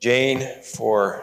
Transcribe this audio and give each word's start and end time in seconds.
Jane 0.00 0.46
for 0.62 1.22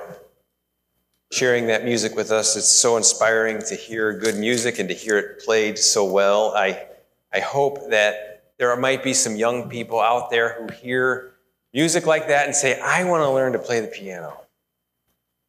sharing 1.32 1.68
that 1.68 1.84
music 1.84 2.16
with 2.16 2.32
us. 2.32 2.56
It's 2.56 2.70
so 2.70 2.96
inspiring 2.96 3.60
to 3.64 3.76
hear 3.76 4.14
good 4.14 4.36
music 4.36 4.80
and 4.80 4.88
to 4.90 4.96
hear 4.96 5.18
it 5.18 5.44
played 5.44 5.78
so 5.78 6.06
well. 6.06 6.56
I, 6.56 6.86
I 7.34 7.40
hope 7.40 7.90
that 7.90 8.54
there 8.60 8.76
might 8.78 9.04
be 9.04 9.14
some 9.14 9.36
young 9.36 9.68
people 9.68 10.00
out 10.00 10.30
there 10.30 10.54
who 10.54 10.74
hear 10.74 11.34
music 11.74 12.06
like 12.06 12.28
that 12.28 12.46
and 12.46 12.56
say, 12.56 12.80
I 12.80 13.04
want 13.04 13.24
to 13.24 13.32
learn 13.32 13.54
to 13.54 13.60
play 13.60 13.80
the 13.80 13.88
piano. 13.88 14.42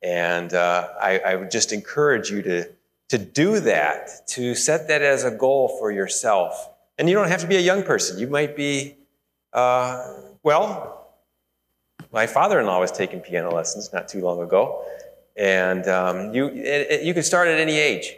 And 0.03 0.53
uh, 0.55 0.89
I, 1.01 1.19
I 1.19 1.37
would 1.37 1.51
just 1.51 1.73
encourage 1.73 2.31
you 2.31 2.43
to, 2.43 2.69
to 3.11 3.19
do 3.19 3.61
that, 3.61 4.27
to 4.29 4.55
set 4.55 4.89
that 4.89 5.03
as 5.03 5.25
a 5.25 5.31
goal 5.31 5.77
for 5.79 5.91
yourself. 5.91 6.71
And 6.99 7.09
you 7.09 7.15
don't 7.15 7.29
have 7.29 7.41
to 7.41 7.47
be 7.47 7.57
a 7.57 7.61
young 7.61 7.83
person. 7.83 8.19
You 8.19 8.27
might 8.27 8.57
be, 8.57 8.97
uh, 9.53 10.15
well, 10.43 10.98
my 12.13 12.27
father 12.27 12.61
in 12.61 12.67
law 12.67 12.81
was 12.81 12.93
taking 12.93 13.21
piano 13.21 13.55
lessons 13.55 13.93
not 13.93 14.09
too 14.09 14.21
long 14.21 14.41
ago. 14.41 14.85
And 15.37 15.87
um, 15.87 16.35
you, 16.35 16.49
it, 16.49 16.91
it, 16.91 17.03
you 17.03 17.15
can 17.15 17.23
start 17.23 17.49
at 17.49 17.61
any 17.61 17.79
age, 17.79 18.15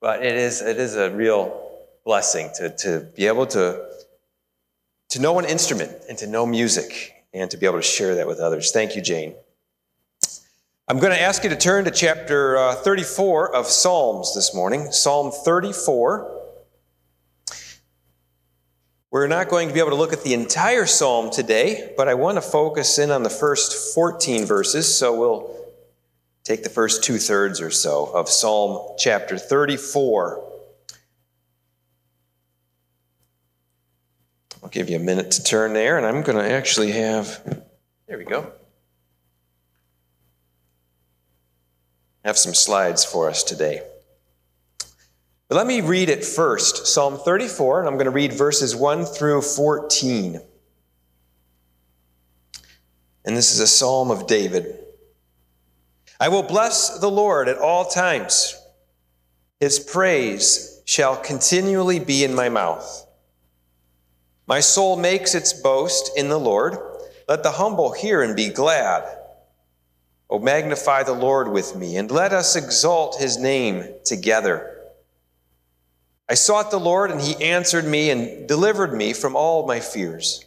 but 0.00 0.24
it 0.24 0.34
is, 0.34 0.60
it 0.60 0.78
is 0.78 0.96
a 0.96 1.10
real 1.10 1.68
blessing 2.04 2.50
to, 2.56 2.74
to 2.78 3.08
be 3.14 3.26
able 3.26 3.46
to, 3.46 3.86
to 5.10 5.20
know 5.20 5.38
an 5.38 5.44
instrument 5.44 5.92
and 6.08 6.18
to 6.18 6.26
know 6.26 6.46
music 6.46 7.24
and 7.32 7.50
to 7.50 7.56
be 7.56 7.66
able 7.66 7.76
to 7.76 7.82
share 7.82 8.16
that 8.16 8.26
with 8.26 8.40
others. 8.40 8.72
Thank 8.72 8.96
you, 8.96 9.02
Jane. 9.02 9.34
I'm 10.88 10.98
going 10.98 11.12
to 11.12 11.20
ask 11.20 11.44
you 11.44 11.50
to 11.50 11.56
turn 11.56 11.84
to 11.84 11.90
chapter 11.90 12.56
uh, 12.56 12.74
34 12.74 13.54
of 13.54 13.66
Psalms 13.66 14.34
this 14.34 14.54
morning, 14.54 14.90
Psalm 14.90 15.30
34. 15.30 16.37
We're 19.18 19.26
not 19.26 19.48
going 19.48 19.68
to 19.68 19.74
be 19.74 19.80
able 19.80 19.90
to 19.90 19.96
look 19.96 20.12
at 20.12 20.22
the 20.22 20.32
entire 20.32 20.86
psalm 20.86 21.30
today, 21.30 21.92
but 21.96 22.08
I 22.08 22.14
want 22.14 22.36
to 22.36 22.40
focus 22.40 22.98
in 22.98 23.10
on 23.10 23.24
the 23.24 23.30
first 23.30 23.94
14 23.94 24.46
verses, 24.46 24.96
so 24.96 25.18
we'll 25.18 25.58
Take 26.48 26.62
the 26.62 26.70
first 26.70 27.04
two 27.04 27.18
thirds 27.18 27.60
or 27.60 27.70
so 27.70 28.06
of 28.06 28.26
Psalm 28.26 28.94
chapter 28.96 29.36
34. 29.36 30.42
I'll 34.62 34.70
give 34.70 34.88
you 34.88 34.96
a 34.96 34.98
minute 34.98 35.30
to 35.32 35.44
turn 35.44 35.74
there, 35.74 35.98
and 35.98 36.06
I'm 36.06 36.22
going 36.22 36.38
to 36.38 36.50
actually 36.50 36.92
have, 36.92 37.62
there 38.06 38.16
we 38.16 38.24
go, 38.24 38.50
have 42.24 42.38
some 42.38 42.54
slides 42.54 43.04
for 43.04 43.28
us 43.28 43.42
today. 43.42 43.82
But 45.48 45.56
let 45.56 45.66
me 45.66 45.80
read 45.80 46.10
it 46.10 46.24
first 46.24 46.86
Psalm 46.86 47.16
34, 47.16 47.80
and 47.80 47.88
I'm 47.88 47.94
going 47.94 48.04
to 48.04 48.10
read 48.10 48.34
verses 48.34 48.76
1 48.76 49.06
through 49.06 49.40
14. 49.40 50.40
And 53.24 53.36
this 53.36 53.52
is 53.52 53.60
a 53.60 53.66
psalm 53.66 54.10
of 54.10 54.26
David. 54.26 54.78
I 56.20 56.28
will 56.28 56.42
bless 56.42 56.98
the 56.98 57.10
Lord 57.10 57.48
at 57.48 57.58
all 57.58 57.86
times. 57.86 58.60
His 59.60 59.78
praise 59.78 60.82
shall 60.84 61.16
continually 61.16 61.98
be 61.98 62.24
in 62.24 62.34
my 62.34 62.48
mouth. 62.48 63.06
My 64.46 64.60
soul 64.60 64.96
makes 64.96 65.34
its 65.34 65.52
boast 65.52 66.10
in 66.16 66.28
the 66.28 66.38
Lord. 66.38 66.76
Let 67.26 67.42
the 67.42 67.52
humble 67.52 67.92
hear 67.92 68.22
and 68.22 68.36
be 68.36 68.48
glad. 68.48 69.04
O 70.30 70.38
magnify 70.38 71.04
the 71.04 71.12
Lord 71.14 71.48
with 71.48 71.74
me, 71.74 71.96
and 71.96 72.10
let 72.10 72.34
us 72.34 72.54
exalt 72.54 73.18
his 73.18 73.38
name 73.38 73.84
together. 74.04 74.77
I 76.28 76.34
sought 76.34 76.70
the 76.70 76.80
Lord, 76.80 77.10
and 77.10 77.20
he 77.20 77.42
answered 77.42 77.84
me 77.84 78.10
and 78.10 78.46
delivered 78.46 78.92
me 78.92 79.12
from 79.12 79.34
all 79.34 79.66
my 79.66 79.80
fears. 79.80 80.44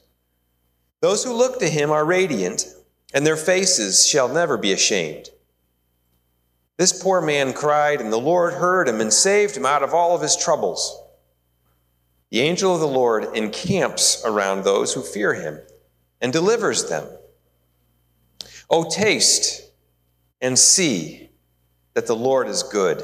Those 1.02 1.24
who 1.24 1.34
look 1.34 1.60
to 1.60 1.70
him 1.70 1.90
are 1.90 2.06
radiant, 2.06 2.68
and 3.14 3.26
their 3.26 3.38
faces 3.38 4.08
shall 4.08 4.30
never 4.30 4.58
be 4.58 4.74
ashamed. 4.74 5.30
This 6.78 7.02
poor 7.02 7.22
man 7.22 7.54
cried, 7.54 8.00
and 8.00 8.14
the 8.14 8.18
Lord 8.18 8.54
heard 8.54 8.88
him 8.88 9.02
and 9.02 9.12
saved 9.12 9.58
him 9.58 9.66
out 9.66 9.84
of 9.84 9.94
all 9.94 10.16
of 10.16 10.22
his 10.22 10.38
troubles. 10.38 11.00
The 12.30 12.42
angel 12.42 12.74
of 12.74 12.80
the 12.80 12.88
Lord 12.88 13.36
encamps 13.36 14.24
around 14.24 14.64
those 14.64 14.94
who 14.94 15.02
fear 15.02 15.34
him 15.34 15.60
and 16.22 16.32
delivers 16.32 16.90
them. 16.90 17.08
O 18.70 18.90
taste 18.90 19.70
and 20.40 20.58
see 20.58 21.30
that 21.94 22.08
the 22.08 22.16
Lord 22.16 22.48
is 22.48 22.64
good. 22.64 23.04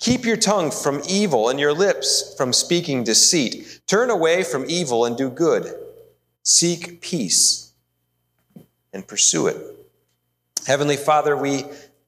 Keep 0.00 0.24
your 0.24 0.38
tongue 0.38 0.70
from 0.70 1.02
evil 1.06 1.50
and 1.50 1.60
your 1.60 1.74
lips 1.74 2.34
from 2.38 2.54
speaking 2.54 3.04
deceit. 3.04 3.82
Turn 3.86 4.08
away 4.08 4.42
from 4.42 4.64
evil 4.66 5.04
and 5.04 5.16
do 5.16 5.28
good. 5.28 5.74
Seek 6.42 7.02
peace 7.02 7.72
and 8.94 9.06
pursue 9.06 9.46
it. 9.46 9.58
Heavenly 10.66 10.96
Father, 10.96 11.36
we 11.36 11.64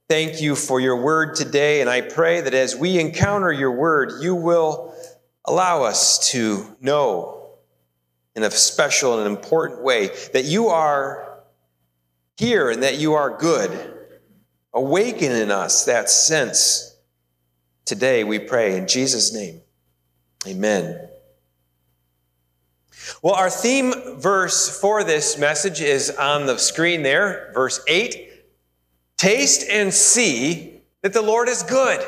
thank 0.08 0.41
you 0.41 0.56
for 0.56 0.80
your 0.80 0.97
word 0.97 1.34
today, 1.34 1.82
and 1.82 1.91
I 1.91 2.00
pray 2.00 2.41
that 2.41 2.54
as 2.54 2.75
we 2.75 2.98
encounter 2.98 3.53
your 3.53 3.72
word, 3.72 4.22
you 4.22 4.34
will 4.34 4.94
allow 5.44 5.82
us 5.82 6.30
to 6.30 6.74
know 6.80 7.50
in 8.34 8.42
a 8.42 8.50
special 8.50 9.19
and 9.19 9.26
important 9.26 9.82
way 9.82 10.10
that 10.32 10.44
you 10.47 10.69
are 10.69 11.42
here 12.38 12.70
and 12.70 12.82
that 12.82 12.97
you 12.97 13.12
are 13.14 13.36
good. 13.36 13.98
Awaken 14.72 15.30
in 15.30 15.50
us 15.50 15.84
that 15.84 16.09
sense 16.09 16.91
today, 17.84 18.25
we 18.25 18.38
pray 18.38 18.76
in 18.76 18.87
Jesus' 18.87 19.32
name. 19.32 19.60
Amen. 20.47 21.09
Well, 23.22 23.34
our 23.34 23.50
theme 23.50 24.20
verse 24.20 24.81
for 24.81 25.03
this 25.04 25.38
message 25.38 25.81
is 25.81 26.10
on 26.10 26.47
the 26.47 26.59
screen 26.59 27.03
there, 27.03 27.50
verse 27.54 27.81
8. 27.88 28.31
Taste 29.16 29.69
and 29.69 29.92
see 29.92 30.81
that 31.03 31.12
the 31.12 31.22
Lord 31.22 31.48
is 31.48 31.62
good. 31.62 32.00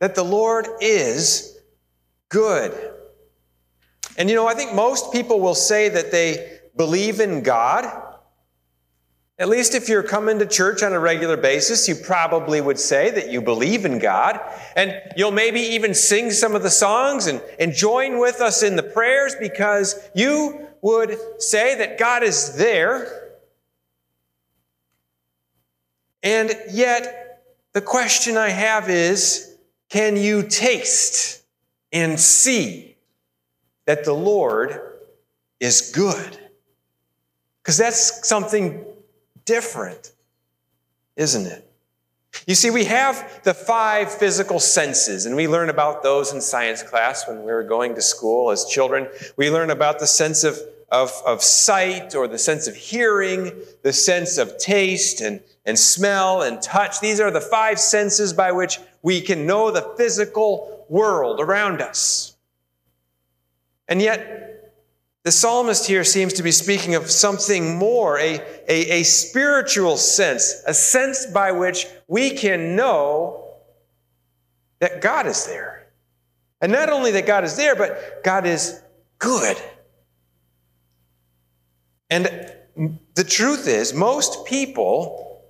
That 0.00 0.14
the 0.14 0.24
Lord 0.24 0.66
is 0.80 1.58
good. 2.28 2.94
And 4.16 4.28
you 4.28 4.34
know, 4.34 4.46
I 4.46 4.54
think 4.54 4.74
most 4.74 5.12
people 5.12 5.40
will 5.40 5.54
say 5.54 5.88
that 5.88 6.10
they 6.10 6.58
believe 6.76 7.20
in 7.20 7.42
God. 7.42 8.07
At 9.38 9.48
least 9.48 9.74
if 9.74 9.88
you're 9.88 10.02
coming 10.02 10.40
to 10.40 10.46
church 10.46 10.82
on 10.82 10.92
a 10.92 10.98
regular 10.98 11.36
basis, 11.36 11.86
you 11.86 11.94
probably 11.94 12.60
would 12.60 12.78
say 12.78 13.10
that 13.10 13.30
you 13.30 13.40
believe 13.40 13.84
in 13.84 14.00
God. 14.00 14.40
And 14.74 15.00
you'll 15.16 15.30
maybe 15.30 15.60
even 15.60 15.94
sing 15.94 16.32
some 16.32 16.56
of 16.56 16.62
the 16.62 16.70
songs 16.70 17.28
and, 17.28 17.40
and 17.60 17.72
join 17.72 18.18
with 18.18 18.40
us 18.40 18.62
in 18.62 18.74
the 18.74 18.82
prayers 18.82 19.36
because 19.38 19.94
you 20.14 20.66
would 20.82 21.16
say 21.40 21.76
that 21.78 21.98
God 21.98 22.24
is 22.24 22.56
there 22.56 23.28
and 26.22 26.54
yet, 26.70 27.42
the 27.72 27.80
question 27.80 28.36
I 28.36 28.48
have 28.48 28.88
is 28.88 29.56
can 29.88 30.16
you 30.16 30.42
taste 30.42 31.42
and 31.92 32.18
see 32.18 32.96
that 33.86 34.04
the 34.04 34.12
Lord 34.12 34.80
is 35.60 35.92
good? 35.92 36.38
Because 37.62 37.76
that's 37.76 38.26
something 38.26 38.84
different, 39.48 40.12
isn't 41.16 41.46
it? 41.46 41.64
You 42.46 42.54
see, 42.54 42.68
we 42.68 42.84
have 42.84 43.40
the 43.44 43.54
five 43.54 44.12
physical 44.12 44.60
senses, 44.60 45.24
and 45.24 45.34
we 45.34 45.48
learn 45.48 45.70
about 45.70 46.02
those 46.02 46.34
in 46.34 46.42
science 46.42 46.82
class 46.82 47.26
when 47.26 47.38
we 47.38 47.50
were 47.50 47.64
going 47.64 47.94
to 47.94 48.02
school 48.02 48.50
as 48.50 48.66
children. 48.66 49.08
We 49.36 49.50
learn 49.50 49.70
about 49.70 50.00
the 50.00 50.06
sense 50.06 50.44
of, 50.44 50.58
of, 50.92 51.10
of 51.26 51.42
sight 51.42 52.14
or 52.14 52.28
the 52.28 52.38
sense 52.38 52.68
of 52.68 52.76
hearing, 52.76 53.52
the 53.82 53.94
sense 53.94 54.36
of 54.36 54.58
taste 54.58 55.22
and, 55.22 55.40
and 55.64 55.78
smell 55.78 56.42
and 56.42 56.60
touch. 56.60 57.00
These 57.00 57.18
are 57.18 57.30
the 57.30 57.40
five 57.40 57.80
senses 57.80 58.34
by 58.34 58.52
which 58.52 58.78
we 59.02 59.22
can 59.22 59.46
know 59.46 59.70
the 59.70 59.94
physical 59.96 60.84
world 60.90 61.40
around 61.40 61.80
us. 61.80 62.36
And 63.88 64.02
yet, 64.02 64.57
the 65.28 65.32
psalmist 65.32 65.86
here 65.86 66.04
seems 66.04 66.32
to 66.32 66.42
be 66.42 66.50
speaking 66.50 66.94
of 66.94 67.10
something 67.10 67.76
more, 67.76 68.18
a, 68.18 68.40
a, 68.66 69.00
a 69.00 69.02
spiritual 69.02 69.98
sense, 69.98 70.62
a 70.66 70.72
sense 70.72 71.26
by 71.26 71.52
which 71.52 71.86
we 72.06 72.30
can 72.30 72.74
know 72.74 73.58
that 74.78 75.02
God 75.02 75.26
is 75.26 75.44
there. 75.44 75.90
And 76.62 76.72
not 76.72 76.88
only 76.88 77.10
that 77.10 77.26
God 77.26 77.44
is 77.44 77.58
there, 77.58 77.76
but 77.76 78.24
God 78.24 78.46
is 78.46 78.80
good. 79.18 79.58
And 82.08 82.50
the 83.12 83.24
truth 83.24 83.68
is, 83.68 83.92
most 83.92 84.46
people 84.46 85.42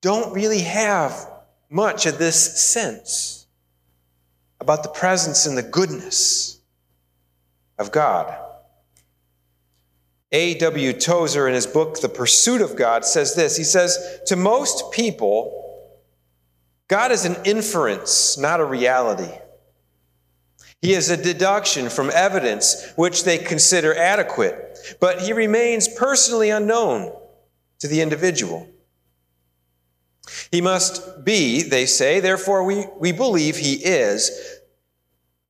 don't 0.00 0.32
really 0.32 0.62
have 0.62 1.30
much 1.68 2.06
of 2.06 2.16
this 2.16 2.58
sense 2.58 3.46
about 4.60 4.82
the 4.82 4.88
presence 4.88 5.44
and 5.44 5.58
the 5.58 5.62
goodness 5.62 6.57
of 7.78 7.92
God. 7.92 8.36
A.W. 10.30 10.92
Tozer, 10.92 11.48
in 11.48 11.54
his 11.54 11.66
book, 11.66 12.00
The 12.00 12.08
Pursuit 12.08 12.60
of 12.60 12.76
God, 12.76 13.04
says 13.04 13.34
this 13.34 13.56
He 13.56 13.64
says, 13.64 14.20
To 14.26 14.36
most 14.36 14.92
people, 14.92 15.54
God 16.88 17.12
is 17.12 17.24
an 17.24 17.36
inference, 17.44 18.36
not 18.36 18.60
a 18.60 18.64
reality. 18.64 19.32
He 20.80 20.92
is 20.92 21.10
a 21.10 21.16
deduction 21.16 21.88
from 21.88 22.10
evidence 22.10 22.92
which 22.96 23.24
they 23.24 23.38
consider 23.38 23.94
adequate, 23.94 24.78
but 25.00 25.22
he 25.22 25.32
remains 25.32 25.88
personally 25.88 26.50
unknown 26.50 27.12
to 27.80 27.88
the 27.88 28.00
individual. 28.00 28.68
He 30.52 30.60
must 30.60 31.24
be, 31.24 31.62
they 31.62 31.86
say, 31.86 32.20
therefore 32.20 32.64
we, 32.64 32.84
we 32.98 33.12
believe 33.12 33.56
he 33.56 33.74
is. 33.74 34.57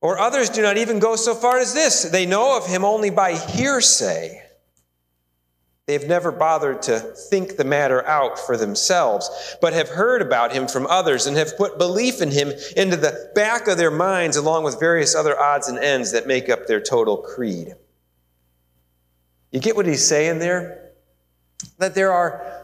Or 0.01 0.17
others 0.17 0.49
do 0.49 0.61
not 0.61 0.77
even 0.77 0.99
go 0.99 1.15
so 1.15 1.35
far 1.35 1.59
as 1.59 1.73
this. 1.73 2.03
They 2.03 2.25
know 2.25 2.55
of 2.57 2.65
him 2.65 2.85
only 2.85 3.09
by 3.09 3.35
hearsay. 3.35 4.43
They've 5.87 6.07
never 6.07 6.31
bothered 6.31 6.83
to 6.83 6.99
think 6.99 7.57
the 7.57 7.63
matter 7.63 8.05
out 8.05 8.37
for 8.37 8.55
themselves, 8.55 9.57
but 9.59 9.73
have 9.73 9.89
heard 9.89 10.21
about 10.21 10.53
him 10.53 10.67
from 10.67 10.85
others 10.85 11.25
and 11.25 11.35
have 11.35 11.57
put 11.57 11.79
belief 11.79 12.21
in 12.21 12.29
him 12.29 12.53
into 12.77 12.95
the 12.95 13.31
back 13.33 13.67
of 13.67 13.79
their 13.79 13.89
minds, 13.89 14.37
along 14.37 14.63
with 14.63 14.79
various 14.79 15.15
other 15.15 15.37
odds 15.39 15.67
and 15.67 15.79
ends 15.79 16.11
that 16.11 16.27
make 16.27 16.47
up 16.47 16.67
their 16.67 16.79
total 16.79 17.17
creed. 17.17 17.73
You 19.51 19.59
get 19.59 19.75
what 19.75 19.87
he's 19.87 20.07
saying 20.07 20.37
there? 20.37 20.91
That 21.79 21.95
there 21.95 22.13
are 22.13 22.58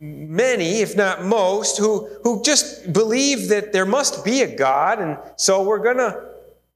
many, 0.00 0.80
if 0.80 0.96
not 0.96 1.24
most, 1.24 1.78
who, 1.78 2.06
who 2.22 2.42
just 2.42 2.92
believe 2.92 3.48
that 3.48 3.72
there 3.72 3.86
must 3.86 4.24
be 4.24 4.42
a 4.42 4.56
God, 4.56 5.00
and 5.00 5.18
so 5.36 5.62
we're 5.62 5.82
going 5.82 5.96
to 5.96 6.22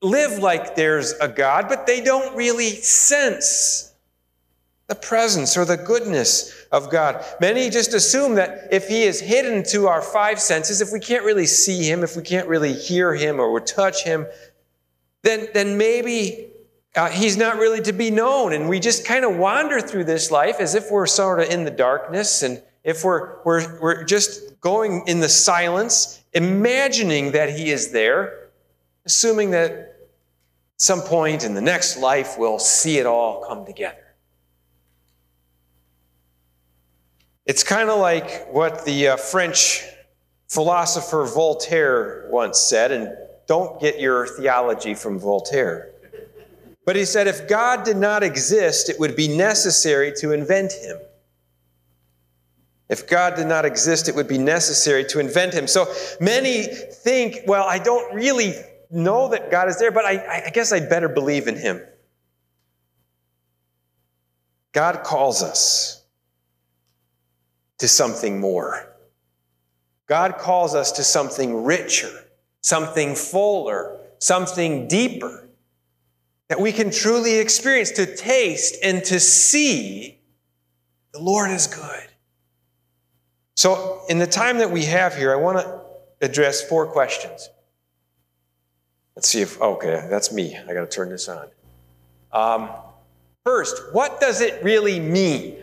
live 0.03 0.39
like 0.39 0.75
there's 0.75 1.13
a 1.21 1.29
God, 1.29 1.69
but 1.69 1.87
they 1.87 2.01
don't 2.01 2.35
really 2.37 2.71
sense 2.71 3.93
the 4.87 4.95
presence 4.95 5.57
or 5.57 5.65
the 5.65 5.77
goodness 5.77 6.67
of 6.73 6.91
God. 6.91 7.25
Many 7.41 7.71
just 7.71 7.95
assume 7.95 8.35
that 8.35 8.69
if 8.73 8.89
He 8.89 9.05
is 9.05 9.21
hidden 9.21 9.63
to 9.71 9.87
our 9.87 10.03
five 10.03 10.41
senses, 10.41 10.81
if 10.81 10.91
we 10.93 10.99
can't 10.99 11.25
really 11.25 11.47
see 11.47 11.85
Him, 11.85 12.03
if 12.03 12.17
we 12.17 12.23
can't 12.23 12.49
really 12.49 12.73
hear 12.73 13.15
Him 13.15 13.39
or 13.39 13.61
touch 13.61 14.03
Him, 14.03 14.27
then, 15.23 15.49
then 15.55 15.79
maybe 15.79 16.49
uh, 16.97 17.09
He's 17.09 17.37
not 17.37 17.57
really 17.57 17.81
to 17.83 17.93
be 17.93 18.11
known. 18.11 18.53
And 18.53 18.69
we 18.69 18.81
just 18.81 19.05
kind 19.05 19.25
of 19.25 19.37
wander 19.37 19.81
through 19.81 20.05
this 20.05 20.31
life 20.31 20.57
as 20.59 20.75
if 20.75 20.91
we're 20.91 21.07
sort 21.07 21.39
of 21.39 21.51
in 21.51 21.65
the 21.65 21.71
darkness 21.71 22.43
and 22.43 22.61
if 22.85 23.05
we're, 23.05 23.43
we're, 23.45 23.81
we're 23.81 24.05
just 24.05 24.61
going 24.61 25.05
in 25.07 25.21
the 25.21 25.29
silence, 25.29 26.23
imagining 26.33 27.33
that 27.33 27.51
He 27.51 27.71
is 27.71 27.93
there, 27.93 28.49
assuming 29.05 29.51
that 29.51 29.71
at 29.71 29.97
some 30.77 31.01
point 31.01 31.45
in 31.45 31.55
the 31.55 31.61
next 31.61 31.99
life 31.99 32.37
we'll 32.39 32.59
see 32.59 32.99
it 32.99 33.07
all 33.07 33.45
come 33.47 33.67
together. 33.67 34.15
It's 37.47 37.65
kind 37.65 37.91
of 37.91 37.99
like 37.99 38.53
what 38.53 38.85
the 38.85 39.09
uh, 39.09 39.17
French 39.17 39.85
philosopher 40.49 41.25
Voltaire 41.25 42.29
once 42.31 42.59
said, 42.59 42.93
and 42.93 43.17
don't 43.47 43.81
get 43.81 43.99
your 43.99 44.27
theology 44.27 44.95
from 44.95 45.19
Voltaire. 45.19 45.91
But 46.87 46.97
he 46.97 47.05
said, 47.05 47.27
if 47.27 47.49
God 47.49 47.85
did 47.85 47.97
not 47.97 48.23
exist, 48.23 48.89
it 48.89 48.99
would 48.99 49.17
be 49.17 49.29
necessary 49.29 50.13
to 50.19 50.33
invent 50.33 50.73
him. 50.73 50.99
If 52.91 53.09
God 53.09 53.37
did 53.37 53.47
not 53.47 53.65
exist, 53.65 54.09
it 54.09 54.17
would 54.17 54.27
be 54.27 54.37
necessary 54.37 55.05
to 55.05 55.21
invent 55.21 55.55
him. 55.55 55.69
So 55.69 55.87
many 56.21 56.65
think, 56.65 57.39
well, 57.47 57.65
I 57.67 57.79
don't 57.79 58.13
really 58.13 58.53
know 58.91 59.29
that 59.29 59.49
God 59.49 59.69
is 59.69 59.79
there, 59.79 59.93
but 59.93 60.05
I, 60.05 60.47
I 60.47 60.51
guess 60.51 60.73
I'd 60.73 60.91
better 60.91 61.09
believe 61.09 61.47
in 61.47 61.57
him. 61.57 61.81
God 64.73 65.05
calls 65.05 65.41
us 65.41 66.05
to 67.79 67.87
something 67.87 68.41
more. 68.41 68.93
God 70.09 70.39
calls 70.39 70.75
us 70.75 70.91
to 70.93 71.05
something 71.05 71.63
richer, 71.63 72.11
something 72.61 73.15
fuller, 73.15 74.01
something 74.19 74.89
deeper 74.89 75.49
that 76.49 76.61
we 76.61 76.73
can 76.73 76.91
truly 76.91 77.39
experience, 77.39 77.93
to 77.93 78.17
taste 78.17 78.77
and 78.83 79.05
to 79.05 79.21
see 79.21 80.19
the 81.13 81.21
Lord 81.21 81.53
is 81.53 81.69
good. 81.69 82.10
So, 83.61 84.01
in 84.09 84.19
the 84.19 84.27
time 84.27 84.57
that 84.61 84.71
we 84.71 84.87
have 84.87 85.15
here, 85.15 85.35
I 85.35 85.37
want 85.37 85.59
to 85.59 85.83
address 86.23 86.67
four 86.67 86.87
questions. 86.87 87.51
Let's 89.15 89.29
see 89.29 89.43
if, 89.43 89.61
okay, 89.61 90.07
that's 90.09 90.33
me. 90.33 90.57
I 90.57 90.73
got 90.73 90.81
to 90.81 90.87
turn 90.87 91.11
this 91.11 91.29
on. 91.29 91.47
Um, 92.33 92.71
first, 93.45 93.93
what 93.93 94.19
does 94.19 94.41
it 94.41 94.65
really 94.65 94.99
mean 94.99 95.59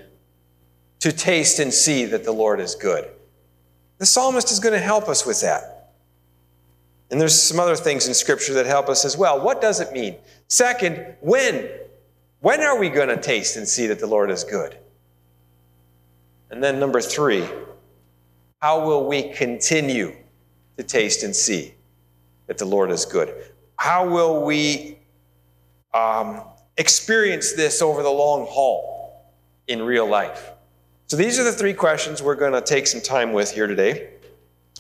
to 1.00 1.12
taste 1.12 1.58
and 1.58 1.74
see 1.74 2.06
that 2.06 2.24
the 2.24 2.32
Lord 2.32 2.60
is 2.60 2.76
good. 2.76 3.10
The 3.98 4.06
psalmist 4.06 4.52
is 4.52 4.60
going 4.60 4.74
to 4.74 4.80
help 4.80 5.10
us 5.10 5.26
with 5.26 5.42
that. 5.42 5.94
And 7.10 7.20
there's 7.20 7.42
some 7.42 7.60
other 7.60 7.76
things 7.76 8.08
in 8.08 8.14
Scripture 8.14 8.54
that 8.54 8.68
help 8.68 8.90
us 8.90 9.06
as 9.06 9.18
well. 9.18 9.44
What 9.44 9.60
does 9.60 9.80
it 9.80 9.92
mean? 9.92 10.18
Second, 10.50 11.16
when? 11.22 11.68
When 12.42 12.62
are 12.62 12.78
we 12.78 12.90
going 12.90 13.10
to 13.10 13.18
taste 13.18 13.58
and 13.58 13.68
see 13.68 13.88
that 13.88 13.98
the 13.98 14.06
Lord 14.06 14.30
is 14.30 14.44
good? 14.44 14.78
And 16.52 16.64
then 16.64 16.80
number 16.80 17.02
three, 17.02 17.44
how 18.60 18.86
will 18.86 19.08
we 19.08 19.30
continue 19.30 20.16
to 20.78 20.84
taste 20.84 21.24
and 21.24 21.36
see 21.36 21.74
that 22.48 22.58
the 22.58 22.66
Lord 22.66 22.92
is 22.92 23.06
good? 23.06 23.34
How 23.78 24.08
will 24.08 24.44
we 24.44 24.98
um, 25.94 26.42
experience 26.78 27.54
this 27.54 27.82
over 27.82 28.02
the 28.02 28.10
long 28.10 28.48
haul 28.50 29.32
in 29.68 29.84
real 29.84 30.08
life? 30.08 30.52
So 31.06 31.16
these 31.18 31.40
are 31.40 31.44
the 31.44 31.52
three 31.52 31.74
questions 31.74 32.22
we're 32.22 32.36
going 32.36 32.54
to 32.54 32.62
take 32.62 32.88
some 32.88 33.02
time 33.02 33.32
with 33.32 33.52
here 33.52 33.68
today. 33.68 34.10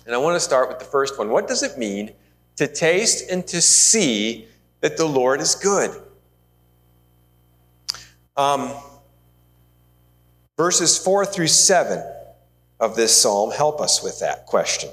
And 0.05 0.15
I 0.15 0.17
want 0.17 0.35
to 0.35 0.39
start 0.39 0.69
with 0.69 0.79
the 0.79 0.85
first 0.85 1.19
one. 1.19 1.29
What 1.29 1.47
does 1.47 1.63
it 1.63 1.77
mean 1.77 2.11
to 2.55 2.67
taste 2.67 3.29
and 3.29 3.45
to 3.47 3.61
see 3.61 4.47
that 4.81 4.97
the 4.97 5.05
Lord 5.05 5.39
is 5.39 5.53
good? 5.53 5.91
Um, 8.35 8.71
verses 10.57 10.97
4 10.97 11.25
through 11.25 11.47
7 11.47 12.16
of 12.79 12.95
this 12.95 13.15
psalm 13.15 13.51
help 13.51 13.81
us 13.81 14.03
with 14.03 14.19
that 14.19 14.45
question. 14.45 14.89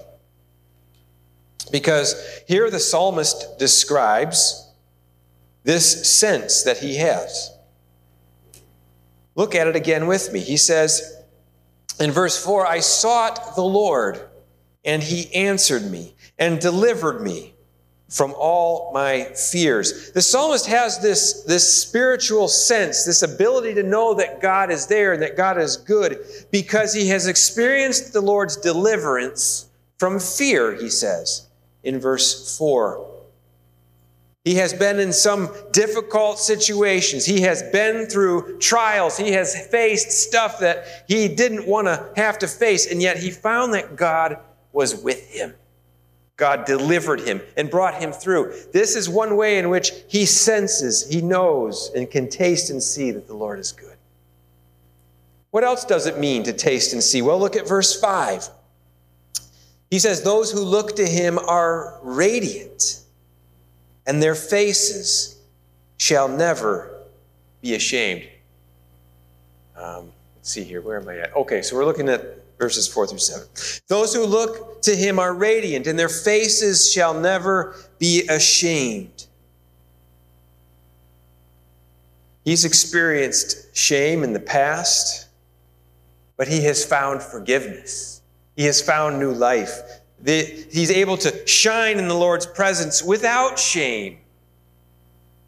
Because 1.71 2.14
here 2.47 2.71
the 2.71 2.81
psalmist 2.81 3.59
describes 3.59 4.71
this 5.62 6.09
sense 6.11 6.62
that 6.62 6.79
he 6.79 6.97
has. 6.97 7.50
Look 9.35 9.55
at 9.55 9.67
it 9.67 9.76
again 9.76 10.07
with 10.07 10.33
me. 10.33 10.41
He 10.41 10.57
says, 10.57 11.17
in 11.99 12.11
verse 12.11 12.43
4, 12.43 12.67
I 12.67 12.81
sought 12.81 13.57
the 13.57 13.62
Lord, 13.62 14.21
and 14.85 15.03
he 15.03 15.33
answered 15.35 15.91
me 15.91 16.14
and 16.38 16.61
delivered 16.61 17.21
me 17.23 17.53
from 18.14 18.33
all 18.38 18.92
my 18.94 19.25
fears. 19.35 20.12
The 20.12 20.23
psalmist 20.23 20.66
has 20.66 21.00
this, 21.00 21.42
this 21.42 21.83
spiritual 21.83 22.47
sense, 22.47 23.04
this 23.04 23.23
ability 23.23 23.75
to 23.75 23.83
know 23.83 24.14
that 24.14 24.40
God 24.40 24.71
is 24.71 24.87
there 24.87 25.12
and 25.12 25.21
that 25.21 25.37
God 25.37 25.59
is 25.59 25.76
good 25.76 26.25
because 26.52 26.94
he 26.94 27.09
has 27.09 27.26
experienced 27.26 28.12
the 28.12 28.21
Lord's 28.21 28.56
deliverance 28.56 29.68
from 29.99 30.21
fear, 30.21 30.76
he 30.76 30.88
says 30.88 31.49
in 31.83 31.99
verse 31.99 32.56
4. 32.56 33.04
He 34.44 34.54
has 34.56 34.73
been 34.73 35.00
in 35.00 35.12
some 35.12 35.49
difficult 35.73 36.38
situations. 36.38 37.26
He 37.26 37.40
has 37.40 37.64
been 37.64 38.06
through 38.06 38.59
trials. 38.59 39.16
He 39.16 39.33
has 39.33 39.66
faced 39.68 40.12
stuff 40.12 40.61
that 40.61 41.04
he 41.09 41.26
didn't 41.26 41.66
want 41.66 41.88
to 41.88 42.11
have 42.14 42.38
to 42.40 42.47
face, 42.47 42.87
and 42.88 43.02
yet 43.02 43.16
he 43.16 43.33
found 43.33 43.75
that 43.75 43.97
God 43.97 44.38
was 44.73 44.94
with 44.94 45.28
him. 45.30 45.54
God 46.37 46.64
delivered 46.64 47.21
him 47.21 47.41
and 47.57 47.71
brought 47.71 47.95
him 47.95 48.12
through. 48.12 48.55
This 48.73 48.97
is 48.97 49.09
one 49.09 49.37
way 49.37 49.59
in 49.59 49.69
which 49.71 49.93
he 50.09 50.26
senses, 50.26 51.09
he 51.09 51.23
knows, 51.23 51.91
and 51.95 52.11
can 52.11 52.29
taste 52.29 52.71
and 52.71 52.83
see 52.83 53.12
that 53.12 53.26
the 53.26 53.35
Lord 53.35 53.59
is 53.61 53.71
good. 53.73 53.97
What 55.50 55.62
else 55.62 55.85
does 55.85 56.07
it 56.07 56.19
mean 56.19 56.43
to 56.45 56.53
taste 56.53 56.93
and 56.93 57.03
see? 57.03 57.23
Well, 57.23 57.38
look 57.38 57.55
at 57.55 57.69
verse 57.69 57.99
5. 58.00 58.49
He 59.91 60.00
says, 60.00 60.23
Those 60.23 60.50
who 60.50 60.61
look 60.61 60.97
to 60.97 61.07
him 61.07 61.38
are 61.38 62.00
radiant 62.03 63.03
and 64.07 64.23
their 64.23 64.35
faces 64.35 65.41
shall 65.99 66.29
never 66.29 67.03
be 67.61 67.75
ashamed. 67.75 68.29
Um, 69.76 70.12
let's 70.37 70.50
see 70.50 70.64
here, 70.64 70.81
where 70.81 71.00
am 71.00 71.09
I 71.09 71.19
at? 71.19 71.37
Okay, 71.37 71.62
so 71.62 71.76
we're 71.76 71.85
looking 71.85 72.09
at 72.09 72.43
verses 72.64 72.88
4 72.88 73.06
through 73.09 73.18
7. 73.18 73.47
Those 73.88 74.14
who 74.14 74.25
look 74.25 74.83
to 74.83 74.97
him 74.97 75.18
are 75.18 75.35
radiant, 75.35 75.87
and 75.87 75.99
their 75.99 76.09
faces 76.09 76.90
shall 76.90 77.14
never 77.14 77.76
be 77.99 78.26
ashamed. 78.28 79.26
He's 82.44 82.64
experienced 82.64 83.76
shame 83.76 84.23
in 84.23 84.33
the 84.33 84.40
past, 84.40 85.28
but 86.37 86.49
he 86.49 86.64
has 86.64 86.85
found 86.85 87.23
forgiveness 87.23 88.14
he 88.56 88.64
has 88.64 88.80
found 88.80 89.18
new 89.18 89.33
life. 89.33 89.80
He's 90.25 90.90
able 90.90 91.16
to 91.18 91.47
shine 91.47 91.99
in 91.99 92.09
the 92.09 92.14
Lord's 92.14 92.47
presence 92.47 93.02
without 93.02 93.59
shame 93.59 94.18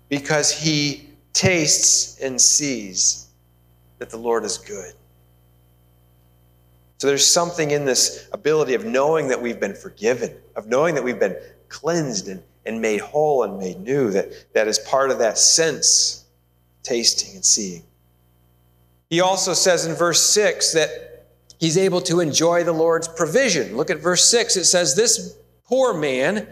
because 0.09 0.51
he 0.51 1.09
tastes 1.33 2.21
and 2.21 2.41
sees 2.41 3.29
that 3.99 4.11
the 4.11 4.17
Lord 4.17 4.45
is 4.45 4.59
good. 4.59 4.93
So 6.99 7.07
there's 7.07 7.27
something 7.27 7.71
in 7.71 7.85
this 7.85 8.29
ability 8.33 8.75
of 8.75 8.85
knowing 8.85 9.29
that 9.29 9.41
we've 9.41 9.61
been 9.61 9.75
forgiven, 9.75 10.35
of 10.55 10.67
knowing 10.67 10.95
that 10.95 11.05
we've 11.05 11.21
been 11.21 11.37
cleansed 11.69 12.29
and, 12.29 12.43
and 12.65 12.81
made 12.81 13.01
whole 13.01 13.43
and 13.43 13.59
made 13.59 13.81
new, 13.81 14.11
that, 14.11 14.53
that 14.55 14.67
is 14.67 14.79
part 14.79 15.11
of 15.11 15.19
that 15.19 15.37
sense, 15.37 16.25
tasting 16.83 17.35
and 17.35 17.45
seeing. 17.45 17.83
He 19.11 19.21
also 19.21 19.53
says 19.53 19.87
in 19.87 19.95
verse 19.95 20.23
6 20.23 20.73
that 20.73 21.27
he's 21.61 21.77
able 21.77 22.01
to 22.03 22.21
enjoy 22.21 22.65
the 22.65 22.73
Lord's 22.73 23.09
provision. 23.09 23.77
Look 23.77 23.91
at 23.91 23.99
verse 23.99 24.29
6. 24.31 24.57
It 24.57 24.65
says, 24.65 24.97
This 24.97 25.37
poor 25.65 25.95
man 25.95 26.49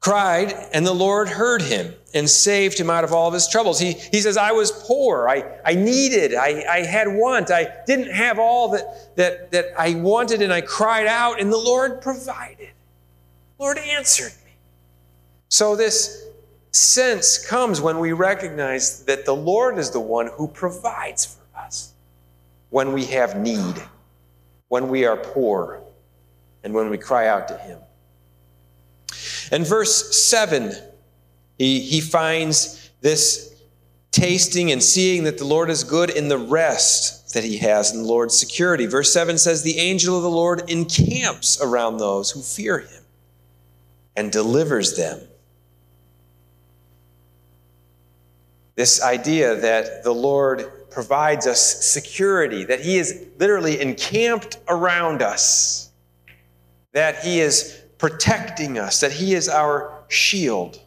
cried, 0.00 0.54
and 0.72 0.86
the 0.86 0.94
Lord 0.94 1.28
heard 1.28 1.62
him 1.62 1.94
and 2.14 2.28
saved 2.28 2.78
him 2.78 2.90
out 2.90 3.04
of 3.04 3.12
all 3.12 3.28
of 3.28 3.34
his 3.34 3.46
troubles. 3.46 3.78
He, 3.78 3.92
he 3.92 4.20
says, 4.20 4.36
I 4.36 4.52
was 4.52 4.69
poor. 4.90 5.28
I, 5.28 5.44
I 5.64 5.74
needed. 5.74 6.34
I, 6.34 6.64
I 6.68 6.78
had 6.80 7.06
want. 7.06 7.52
I 7.52 7.72
didn't 7.86 8.10
have 8.10 8.40
all 8.40 8.70
that, 8.70 9.14
that, 9.14 9.52
that 9.52 9.66
I 9.78 9.94
wanted, 9.94 10.42
and 10.42 10.52
I 10.52 10.62
cried 10.62 11.06
out, 11.06 11.40
and 11.40 11.52
the 11.52 11.56
Lord 11.56 12.02
provided. 12.02 12.70
Lord 13.56 13.78
answered 13.78 14.32
me. 14.44 14.50
So 15.48 15.76
this 15.76 16.24
sense 16.72 17.38
comes 17.38 17.80
when 17.80 18.00
we 18.00 18.10
recognize 18.10 19.04
that 19.04 19.24
the 19.24 19.34
Lord 19.34 19.78
is 19.78 19.92
the 19.92 20.00
one 20.00 20.28
who 20.34 20.48
provides 20.48 21.24
for 21.24 21.60
us 21.60 21.92
when 22.70 22.92
we 22.92 23.04
have 23.06 23.36
need, 23.36 23.76
when 24.68 24.88
we 24.88 25.04
are 25.04 25.16
poor, 25.16 25.82
and 26.64 26.74
when 26.74 26.90
we 26.90 26.98
cry 26.98 27.28
out 27.28 27.46
to 27.46 27.56
Him. 27.58 27.78
In 29.52 29.62
verse 29.62 30.16
7, 30.28 30.72
he, 31.58 31.78
he 31.78 32.00
finds 32.00 32.90
this 33.00 33.49
tasting 34.10 34.72
and 34.72 34.82
seeing 34.82 35.24
that 35.24 35.38
the 35.38 35.44
Lord 35.44 35.70
is 35.70 35.84
good 35.84 36.10
in 36.10 36.28
the 36.28 36.38
rest 36.38 37.32
that 37.34 37.44
he 37.44 37.58
has 37.58 37.92
in 37.92 38.02
the 38.02 38.08
Lord's 38.08 38.38
security. 38.38 38.86
Verse 38.86 39.12
7 39.12 39.38
says, 39.38 39.62
The 39.62 39.78
angel 39.78 40.16
of 40.16 40.22
the 40.22 40.30
Lord 40.30 40.68
encamps 40.68 41.60
around 41.62 41.98
those 41.98 42.30
who 42.30 42.42
fear 42.42 42.80
him 42.80 43.02
and 44.16 44.32
delivers 44.32 44.96
them. 44.96 45.20
This 48.74 49.02
idea 49.02 49.56
that 49.56 50.02
the 50.02 50.14
Lord 50.14 50.90
provides 50.90 51.46
us 51.46 51.86
security, 51.86 52.64
that 52.64 52.80
he 52.80 52.98
is 52.98 53.26
literally 53.38 53.80
encamped 53.80 54.58
around 54.68 55.22
us, 55.22 55.92
that 56.92 57.22
he 57.22 57.40
is 57.40 57.80
protecting 58.00 58.78
us, 58.78 59.00
that 59.00 59.12
He 59.12 59.34
is 59.34 59.48
our 59.48 59.92
shield. 60.08 60.80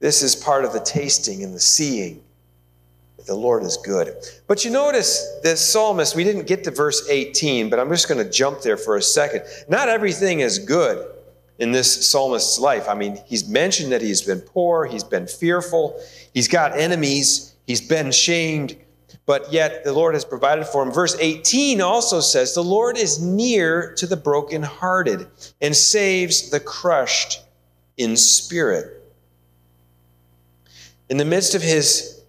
This 0.00 0.22
is 0.22 0.34
part 0.34 0.64
of 0.64 0.72
the 0.72 0.80
tasting 0.80 1.44
and 1.44 1.54
the 1.54 1.60
seeing 1.60 2.22
that 3.18 3.26
the 3.26 3.34
Lord 3.34 3.62
is 3.62 3.76
good. 3.76 4.14
But 4.46 4.64
you 4.64 4.70
notice 4.70 5.38
this 5.42 5.64
psalmist, 5.64 6.16
we 6.16 6.24
didn't 6.24 6.46
get 6.46 6.64
to 6.64 6.70
verse 6.70 7.06
18, 7.08 7.68
but 7.68 7.78
I'm 7.78 7.90
just 7.90 8.08
going 8.08 8.24
to 8.24 8.30
jump 8.30 8.62
there 8.62 8.78
for 8.78 8.96
a 8.96 9.02
second. 9.02 9.42
Not 9.68 9.90
everything 9.90 10.40
is 10.40 10.58
good 10.58 11.06
in 11.58 11.70
this 11.70 12.10
psalmist's 12.10 12.58
life. 12.58 12.88
I 12.88 12.94
mean, 12.94 13.18
he's 13.26 13.46
mentioned 13.46 13.92
that 13.92 14.00
he's 14.00 14.22
been 14.22 14.40
poor, 14.40 14.86
he's 14.86 15.04
been 15.04 15.26
fearful, 15.26 16.00
he's 16.32 16.48
got 16.48 16.76
enemies, 16.78 17.54
he's 17.66 17.86
been 17.86 18.10
shamed, 18.10 18.76
but 19.26 19.52
yet 19.52 19.84
the 19.84 19.92
Lord 19.92 20.14
has 20.14 20.24
provided 20.24 20.66
for 20.66 20.82
him. 20.82 20.90
Verse 20.90 21.14
18 21.20 21.82
also 21.82 22.20
says, 22.20 22.54
The 22.54 22.64
Lord 22.64 22.96
is 22.96 23.20
near 23.20 23.92
to 23.96 24.06
the 24.06 24.16
brokenhearted 24.16 25.26
and 25.60 25.76
saves 25.76 26.48
the 26.48 26.60
crushed 26.60 27.42
in 27.98 28.16
spirit. 28.16 28.99
In 31.10 31.18
the 31.18 31.24
midst 31.26 31.54
of 31.54 31.60
his 31.60 32.22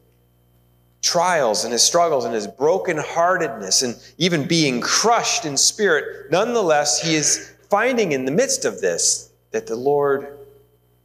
trials 1.01 1.63
and 1.63 1.71
his 1.71 1.81
struggles 1.81 2.25
and 2.25 2.33
his 2.33 2.47
brokenheartedness 2.47 3.83
and 3.83 3.95
even 4.17 4.45
being 4.45 4.81
crushed 4.81 5.45
in 5.45 5.55
spirit, 5.55 6.29
nonetheless, 6.29 7.01
he 7.01 7.15
is 7.15 7.53
finding 7.69 8.11
in 8.11 8.25
the 8.25 8.31
midst 8.31 8.65
of 8.65 8.81
this 8.81 9.31
that 9.51 9.67
the 9.67 9.77
Lord 9.77 10.37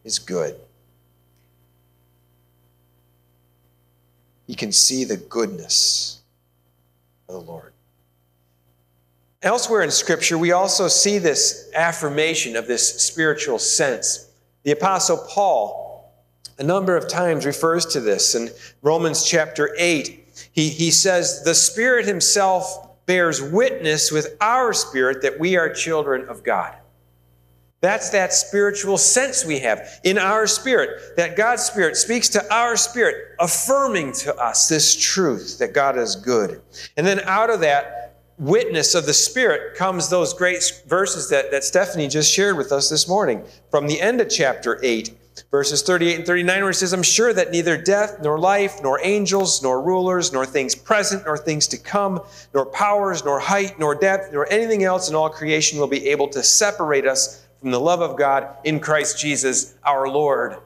is 0.03 0.19
good. 0.19 0.57
he 4.47 4.55
can 4.55 4.73
see 4.73 5.05
the 5.05 5.17
goodness 5.17 6.21
of 7.29 7.35
the 7.35 7.41
Lord. 7.41 7.73
Elsewhere 9.43 9.83
in 9.83 9.91
Scripture, 9.91 10.39
we 10.39 10.53
also 10.53 10.89
see 10.89 11.19
this 11.19 11.71
affirmation 11.75 12.57
of 12.57 12.67
this 12.67 13.01
spiritual 13.03 13.59
sense. 13.59 14.31
The 14.63 14.73
Apostle 14.73 15.19
Paul, 15.29 15.86
a 16.59 16.63
number 16.63 16.97
of 16.97 17.09
times, 17.09 17.45
refers 17.45 17.87
to 17.87 18.01
this. 18.01 18.35
In 18.35 18.51
Romans 18.83 19.25
chapter 19.25 19.75
8, 19.79 20.49
he, 20.53 20.69
he 20.69 20.91
says, 20.91 21.43
The 21.43 21.55
Spirit 21.55 22.07
Himself 22.07 23.05
bears 23.07 23.43
witness 23.43 24.11
with 24.11 24.37
our 24.41 24.73
spirit 24.73 25.23
that 25.23 25.39
we 25.39 25.57
are 25.57 25.73
children 25.73 26.29
of 26.29 26.43
God. 26.43 26.77
That's 27.81 28.11
that 28.11 28.33
spiritual 28.33 28.99
sense 28.99 29.45
we 29.45 29.61
have 29.61 30.01
in 30.03 30.19
our 30.19 30.47
spirit, 30.47 31.17
that 31.17 31.37
God's 31.37 31.63
Spirit 31.63 31.97
speaks 31.97 32.29
to 32.31 32.55
our 32.55 32.77
spirit, 32.77 33.37
affirming 33.39 34.13
to 34.15 34.35
us 34.37 34.69
this 34.69 34.97
truth 34.97 35.59
that 35.59 35.75
God 35.75 35.99
is 35.99 36.17
good. 36.17 36.63
And 36.97 37.07
then 37.07 37.21
out 37.21 37.51
of 37.51 37.61
that 37.61 38.07
witness 38.39 38.95
of 38.95 39.07
the 39.07 39.15
Spirit 39.15 39.77
comes 39.77 40.09
those 40.09 40.35
great 40.35 40.83
verses 40.87 41.29
that, 41.31 41.51
that 41.51 41.65
Stephanie 41.65 42.09
just 42.09 42.33
shared 42.33 42.57
with 42.57 42.73
us 42.73 42.89
this 42.89 43.09
morning 43.09 43.43
from 43.71 43.87
the 43.87 44.01
end 44.01 44.21
of 44.21 44.29
chapter 44.29 44.81
8, 44.83 45.16
verses 45.51 45.83
38 45.83 46.17
and 46.17 46.27
39, 46.27 46.61
where 46.61 46.71
it 46.71 46.75
says, 46.75 46.93
I'm 46.93 47.03
sure 47.03 47.33
that 47.33 47.51
neither 47.51 47.77
death, 47.77 48.19
nor 48.23 48.39
life, 48.39 48.81
nor 48.83 49.01
angels, 49.03 49.63
nor 49.63 49.81
rulers, 49.81 50.33
nor 50.33 50.45
things 50.45 50.75
present, 50.75 51.25
nor 51.25 51.37
things 51.37 51.67
to 51.69 51.79
come, 51.79 52.21
nor 52.53 52.67
powers, 52.67 53.25
nor 53.25 53.39
height, 53.39 53.79
nor 53.79 53.95
depth, 53.95 54.33
nor 54.33 54.51
anything 54.53 54.85
else 54.85 55.09
in 55.09 55.15
all 55.15 55.31
creation 55.31 55.79
will 55.79 55.87
be 55.87 56.09
able 56.09 56.29
to 56.29 56.43
separate 56.43 57.07
us 57.07 57.47
from 57.61 57.71
the 57.71 57.81
love 57.81 58.01
of 58.01 58.17
God 58.19 58.49
in 58.65 58.81
Christ 58.81 59.19
Jesus 59.19 59.75
our 59.85 60.09
Lord. 60.09 60.57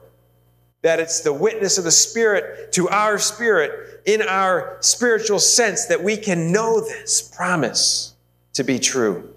That 0.81 0.99
it's 0.99 1.21
the 1.21 1.33
witness 1.33 1.77
of 1.77 1.83
the 1.83 1.91
Spirit 1.91 2.73
to 2.73 2.89
our 2.89 3.19
spirit 3.19 4.01
in 4.05 4.21
our 4.23 4.77
spiritual 4.81 5.39
sense 5.39 5.85
that 5.85 6.03
we 6.03 6.17
can 6.17 6.51
know 6.51 6.81
this 6.81 7.21
promise 7.21 8.15
to 8.53 8.63
be 8.63 8.79
true. 8.79 9.30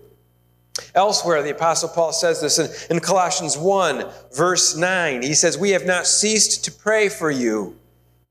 Elsewhere, 0.94 1.42
the 1.42 1.50
Apostle 1.50 1.88
Paul 1.88 2.12
says 2.12 2.40
this 2.40 2.58
in, 2.58 2.96
in 2.96 3.00
Colossians 3.00 3.56
1, 3.56 4.04
verse 4.34 4.76
9. 4.76 5.22
He 5.22 5.34
says, 5.34 5.56
We 5.56 5.70
have 5.70 5.86
not 5.86 6.06
ceased 6.06 6.64
to 6.64 6.72
pray 6.72 7.08
for 7.08 7.30
you, 7.30 7.78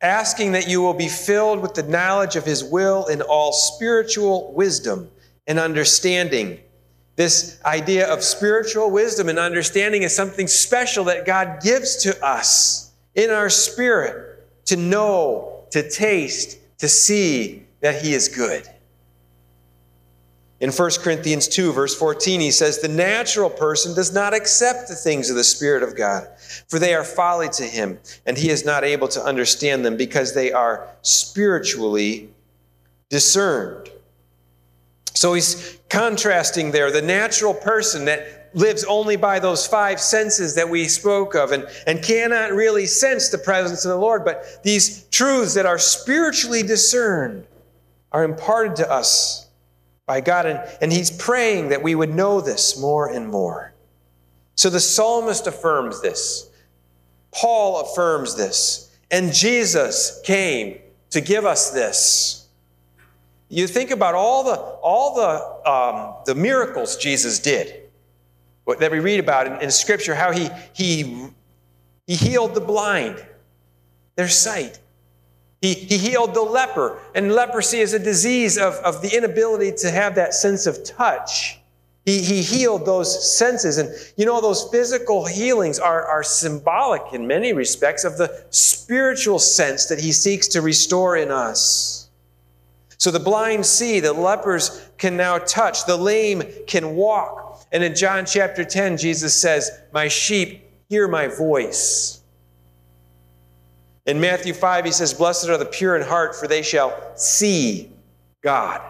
asking 0.02 0.52
that 0.52 0.68
you 0.68 0.82
will 0.82 0.94
be 0.94 1.08
filled 1.08 1.62
with 1.62 1.74
the 1.74 1.84
knowledge 1.84 2.36
of 2.36 2.46
his 2.46 2.64
will 2.64 3.08
in 3.08 3.22
all 3.22 3.54
spiritual 3.54 4.52
wisdom 4.54 5.10
and 5.48 5.58
understanding 5.58 6.60
this 7.16 7.62
idea 7.64 8.12
of 8.12 8.24
spiritual 8.24 8.90
wisdom 8.90 9.30
and 9.30 9.38
understanding 9.38 10.02
is 10.02 10.16
something 10.16 10.48
special 10.48 11.04
that 11.06 11.26
God 11.26 11.62
gives 11.62 11.98
to 11.98 12.26
us 12.26 12.92
in 13.14 13.30
our 13.30 13.50
spirit 13.50 14.48
to 14.66 14.76
know, 14.76 15.66
to 15.72 15.88
taste, 15.88 16.58
to 16.80 16.88
see 16.88 17.66
that 17.82 18.02
He 18.02 18.14
is 18.14 18.28
good. 18.30 18.68
In 20.64 20.72
1 20.72 20.92
Corinthians 21.02 21.50
2, 21.50 21.74
verse 21.74 21.94
14, 21.94 22.40
he 22.40 22.50
says, 22.50 22.80
The 22.80 22.88
natural 22.88 23.50
person 23.50 23.94
does 23.94 24.14
not 24.14 24.34
accept 24.34 24.88
the 24.88 24.96
things 24.96 25.30
of 25.30 25.36
the 25.36 25.44
Spirit 25.44 25.84
of 25.84 25.94
God, 25.94 26.26
for 26.70 26.80
they 26.80 26.94
are 26.94 27.04
folly 27.04 27.50
to 27.50 27.64
him, 27.64 28.00
and 28.26 28.38
he 28.38 28.50
is 28.50 28.64
not 28.64 28.86
able 28.86 29.10
to 29.10 29.22
understand 29.22 29.86
them 29.86 29.98
because 29.98 30.34
they 30.34 30.54
are 30.54 30.88
spiritually 31.02 32.30
discerned. 33.10 33.90
So 35.14 35.34
he's 35.34 35.80
contrasting 35.90 36.72
there 36.72 36.94
the 36.94 37.02
natural 37.02 37.54
person 37.54 38.06
that 38.06 38.50
lives 38.54 38.86
only 38.86 39.18
by 39.18 39.40
those 39.40 39.68
five 39.68 40.00
senses 40.00 40.56
that 40.56 40.70
we 40.70 40.88
spoke 40.88 41.36
of 41.36 41.52
and, 41.52 41.68
and 41.86 42.02
cannot 42.02 42.54
really 42.54 42.86
sense 42.86 43.28
the 43.28 43.38
presence 43.38 43.84
of 43.84 43.90
the 43.90 43.98
Lord. 43.98 44.24
But 44.24 44.64
these 44.64 45.04
truths 45.10 45.56
that 45.56 45.66
are 45.66 45.78
spiritually 45.78 46.64
discerned 46.64 47.48
are 48.14 48.24
imparted 48.24 48.78
to 48.78 48.90
us 48.90 49.44
by 50.14 50.22
God. 50.22 50.46
And, 50.46 50.60
and 50.80 50.94
he's 50.94 51.10
praying 51.10 51.70
that 51.70 51.82
we 51.82 51.96
would 51.96 52.14
know 52.14 52.40
this 52.40 52.80
more 52.80 53.10
and 53.10 53.28
more. 53.28 53.74
So 54.54 54.70
the 54.70 54.80
psalmist 54.80 55.48
affirms 55.48 56.04
this, 56.04 56.52
Paul 57.32 57.82
affirms 57.82 58.36
this, 58.36 58.96
and 59.10 59.34
Jesus 59.34 60.22
came 60.24 60.78
to 61.10 61.20
give 61.20 61.46
us 61.46 61.72
this. 61.72 62.48
You 63.50 63.66
think 63.66 63.90
about 63.90 64.14
all 64.14 64.44
the, 64.44 64.56
all 64.56 65.16
the, 65.16 65.70
um, 65.72 66.14
the 66.28 66.36
miracles 66.36 66.96
Jesus 66.96 67.40
did 67.40 67.90
that 68.68 68.92
we 68.92 69.00
read 69.00 69.20
about 69.20 69.48
in, 69.48 69.62
in 69.64 69.72
Scripture, 69.72 70.14
how 70.14 70.32
he, 70.32 70.50
he, 70.74 71.28
he 72.06 72.16
healed 72.16 72.54
the 72.54 72.62
blind, 72.62 73.26
their 74.16 74.30
sight. 74.30 74.80
He, 75.64 75.76
he 75.76 75.98
healed 75.98 76.34
the 76.34 76.42
leper, 76.42 77.00
and 77.16 77.32
leprosy 77.32 77.80
is 77.80 77.94
a 77.94 78.00
disease 78.00 78.58
of, 78.58 78.74
of 78.84 79.02
the 79.02 79.16
inability 79.16 79.72
to 79.78 79.92
have 79.92 80.16
that 80.16 80.34
sense 80.34 80.68
of 80.68 80.84
touch. 80.84 81.58
He, 82.06 82.20
he 82.20 82.42
healed 82.42 82.86
those 82.86 83.38
senses. 83.38 83.78
And 83.78 83.90
you 84.18 84.26
know, 84.26 84.42
those 84.42 84.68
physical 84.72 85.26
healings 85.26 85.80
are, 85.80 86.06
are 86.06 86.22
symbolic 86.22 87.14
in 87.14 87.28
many 87.28 87.54
respects 87.54 88.04
of 88.04 88.18
the 88.18 88.46
spiritual 88.50 89.40
sense 89.40 89.86
that 89.86 90.02
he 90.02 90.12
seeks 90.12 90.50
to 90.50 90.62
restore 90.62 91.16
in 91.16 91.32
us. 91.32 92.10
So 92.98 93.10
the 93.10 93.22
blind 93.22 93.66
see, 93.66 94.02
the 94.02 94.12
lepers 94.12 94.86
can 94.98 95.16
now 95.16 95.38
touch, 95.38 95.86
the 95.86 95.96
lame 95.96 96.44
can 96.68 96.94
walk. 96.94 97.66
And 97.72 97.86
in 97.86 97.96
John 97.96 98.26
chapter 98.26 98.66
10, 98.66 98.98
Jesus 98.98 99.34
says, 99.34 99.72
My 99.94 100.10
sheep 100.10 100.70
hear 100.90 101.08
my 101.08 101.28
voice. 101.28 102.20
In 104.06 104.20
Matthew 104.20 104.54
5, 104.54 104.86
he 104.86 104.92
says, 104.92 105.14
Blessed 105.14 105.50
are 105.50 105.58
the 105.58 105.66
pure 105.66 105.96
in 105.96 106.02
heart, 106.02 106.36
for 106.36 106.48
they 106.48 106.62
shall 106.62 107.16
see 107.16 107.90
God. 108.42 108.82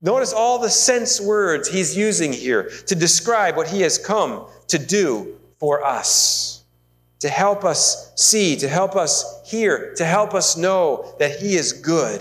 Notice 0.00 0.32
all 0.32 0.58
the 0.58 0.70
sense 0.70 1.20
words 1.20 1.68
he's 1.68 1.96
using 1.96 2.32
here 2.32 2.70
to 2.86 2.94
describe 2.94 3.56
what 3.56 3.66
he 3.66 3.80
has 3.80 3.98
come 3.98 4.46
to 4.68 4.78
do 4.78 5.36
for 5.58 5.84
us, 5.84 6.64
to 7.20 7.28
help 7.28 7.64
us 7.64 8.12
see, 8.14 8.56
to 8.56 8.68
help 8.68 8.94
us 8.94 9.40
hear, 9.44 9.94
to 9.96 10.04
help 10.04 10.34
us 10.34 10.56
know 10.56 11.14
that 11.18 11.40
he 11.40 11.56
is 11.56 11.72
good. 11.72 12.20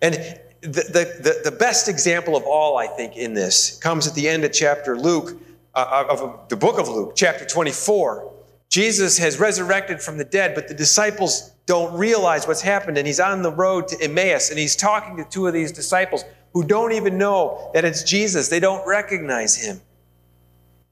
And 0.00 0.14
the, 0.60 1.18
the, 1.22 1.40
the, 1.44 1.56
best 1.56 1.88
example 1.88 2.36
of 2.36 2.44
all, 2.44 2.76
I 2.76 2.86
think, 2.86 3.16
in 3.16 3.34
this 3.34 3.78
comes 3.78 4.06
at 4.06 4.14
the 4.14 4.28
end 4.28 4.44
of 4.44 4.52
chapter 4.52 4.96
Luke, 4.96 5.36
uh, 5.74 6.04
of 6.08 6.48
the 6.48 6.56
book 6.56 6.78
of 6.78 6.88
Luke, 6.88 7.14
chapter 7.16 7.44
24. 7.44 8.31
Jesus 8.72 9.18
has 9.18 9.38
resurrected 9.38 10.00
from 10.00 10.16
the 10.16 10.24
dead, 10.24 10.54
but 10.54 10.66
the 10.66 10.72
disciples 10.72 11.50
don't 11.66 11.92
realize 11.92 12.48
what's 12.48 12.62
happened. 12.62 12.96
And 12.96 13.06
he's 13.06 13.20
on 13.20 13.42
the 13.42 13.52
road 13.52 13.86
to 13.88 14.02
Emmaus 14.02 14.48
and 14.48 14.58
he's 14.58 14.74
talking 14.74 15.14
to 15.18 15.24
two 15.24 15.46
of 15.46 15.52
these 15.52 15.72
disciples 15.72 16.24
who 16.54 16.64
don't 16.64 16.92
even 16.92 17.18
know 17.18 17.70
that 17.74 17.84
it's 17.84 18.02
Jesus. 18.02 18.48
They 18.48 18.60
don't 18.60 18.86
recognize 18.88 19.54
him. 19.62 19.82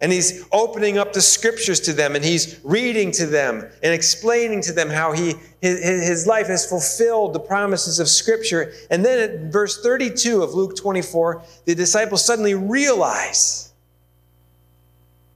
And 0.03 0.13
he's 0.13 0.47
opening 0.53 0.99
up 0.99 1.15
the 1.15 1.23
scriptures 1.23 1.81
to 1.81 1.95
them 1.95 2.17
and 2.17 2.23
he's 2.23 2.61
reading 2.65 3.13
to 3.13 3.25
them 3.25 3.67
and 3.83 3.95
explaining 3.95 4.61
to 4.63 4.75
them 4.75 4.91
how 4.91 5.13
he, 5.13 5.37
his, 5.63 5.83
his 5.83 6.27
life 6.27 6.49
has 6.49 6.67
fulfilled 6.67 7.33
the 7.33 7.41
promises 7.41 7.99
of 7.99 8.11
scripture. 8.11 8.75
And 8.91 9.03
then 9.03 9.19
at 9.19 9.41
verse 9.51 9.83
32 9.83 10.43
of 10.43 10.53
Luke 10.53 10.77
24, 10.77 11.43
the 11.65 11.75
disciples 11.75 12.23
suddenly 12.23 12.53
realize 12.55 13.70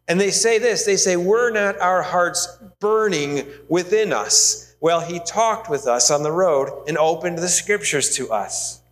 and 0.09 0.21
they 0.21 0.31
say 0.31 0.59
this 0.59 0.85
they 0.85 0.97
say, 0.97 1.17
Were 1.17 1.51
not 1.51 1.79
our 1.81 2.03
hearts 2.03 2.59
burning 2.81 3.47
within 3.69 4.13
us? 4.13 4.75
Well, 4.81 5.01
he 5.01 5.19
talked 5.21 5.71
with 5.71 5.87
us 5.87 6.11
on 6.11 6.23
the 6.23 6.33
road 6.33 6.85
and 6.87 6.99
opened 6.99 7.39
the 7.39 7.49
scriptures 7.49 8.17
to 8.17 8.31
us. 8.31 8.83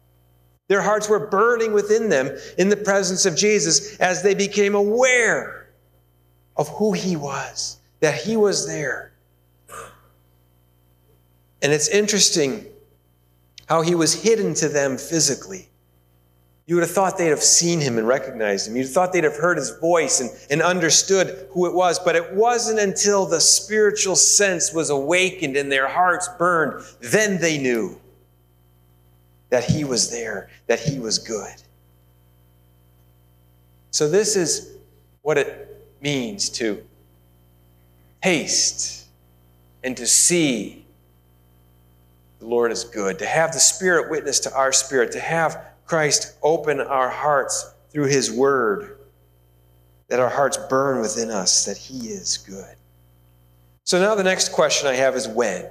Their 0.68 0.80
hearts 0.80 1.08
were 1.08 1.26
burning 1.26 1.74
within 1.74 2.08
them 2.08 2.30
in 2.56 2.70
the 2.70 2.76
presence 2.78 3.26
of 3.26 3.36
Jesus 3.36 3.98
as 3.98 4.22
they 4.22 4.34
became 4.34 4.74
aware 4.74 5.68
of 6.56 6.68
who 6.68 6.92
he 6.92 7.16
was, 7.16 7.78
that 8.00 8.14
he 8.14 8.36
was 8.36 8.66
there. 8.66 9.12
And 11.60 11.72
it's 11.72 11.88
interesting 11.88 12.64
how 13.66 13.82
he 13.82 13.94
was 13.94 14.22
hidden 14.22 14.54
to 14.54 14.68
them 14.68 14.96
physically. 14.96 15.68
You 16.66 16.76
would 16.76 16.82
have 16.82 16.92
thought 16.92 17.18
they'd 17.18 17.28
have 17.28 17.42
seen 17.42 17.80
him 17.80 17.98
and 17.98 18.06
recognized 18.06 18.68
him. 18.68 18.76
You'd 18.76 18.84
have 18.84 18.92
thought 18.92 19.12
they'd 19.12 19.24
have 19.24 19.36
heard 19.36 19.56
his 19.56 19.70
voice 19.78 20.20
and, 20.20 20.30
and 20.50 20.62
understood 20.62 21.48
who 21.50 21.66
it 21.66 21.74
was. 21.74 21.98
But 21.98 22.14
it 22.14 22.32
wasn't 22.34 22.78
until 22.78 23.26
the 23.26 23.40
spiritual 23.40 24.14
sense 24.14 24.72
was 24.72 24.90
awakened 24.90 25.56
and 25.56 25.72
their 25.72 25.88
hearts 25.88 26.28
burned, 26.38 26.84
then 27.00 27.40
they 27.40 27.58
knew 27.58 27.98
that 29.50 29.64
he 29.64 29.84
was 29.84 30.10
there, 30.10 30.48
that 30.66 30.78
he 30.78 30.98
was 30.98 31.18
good. 31.18 31.54
So, 33.90 34.08
this 34.08 34.36
is 34.36 34.76
what 35.20 35.36
it 35.36 35.84
means 36.00 36.48
to 36.50 36.82
taste 38.22 39.06
and 39.84 39.96
to 39.96 40.06
see 40.06 40.86
the 42.38 42.46
Lord 42.46 42.72
is 42.72 42.84
good, 42.84 43.18
to 43.18 43.26
have 43.26 43.52
the 43.52 43.60
Spirit 43.60 44.10
witness 44.10 44.40
to 44.40 44.54
our 44.54 44.72
spirit, 44.72 45.12
to 45.12 45.20
have 45.20 45.71
Christ 45.92 46.38
open 46.42 46.80
our 46.80 47.10
hearts 47.10 47.70
through 47.90 48.06
his 48.06 48.32
word, 48.32 48.96
that 50.08 50.20
our 50.20 50.30
hearts 50.30 50.56
burn 50.70 51.02
within 51.02 51.30
us, 51.30 51.66
that 51.66 51.76
he 51.76 52.08
is 52.08 52.38
good. 52.38 52.76
So 53.84 54.00
now 54.00 54.14
the 54.14 54.24
next 54.24 54.52
question 54.52 54.88
I 54.88 54.94
have 54.94 55.14
is 55.16 55.28
when? 55.28 55.66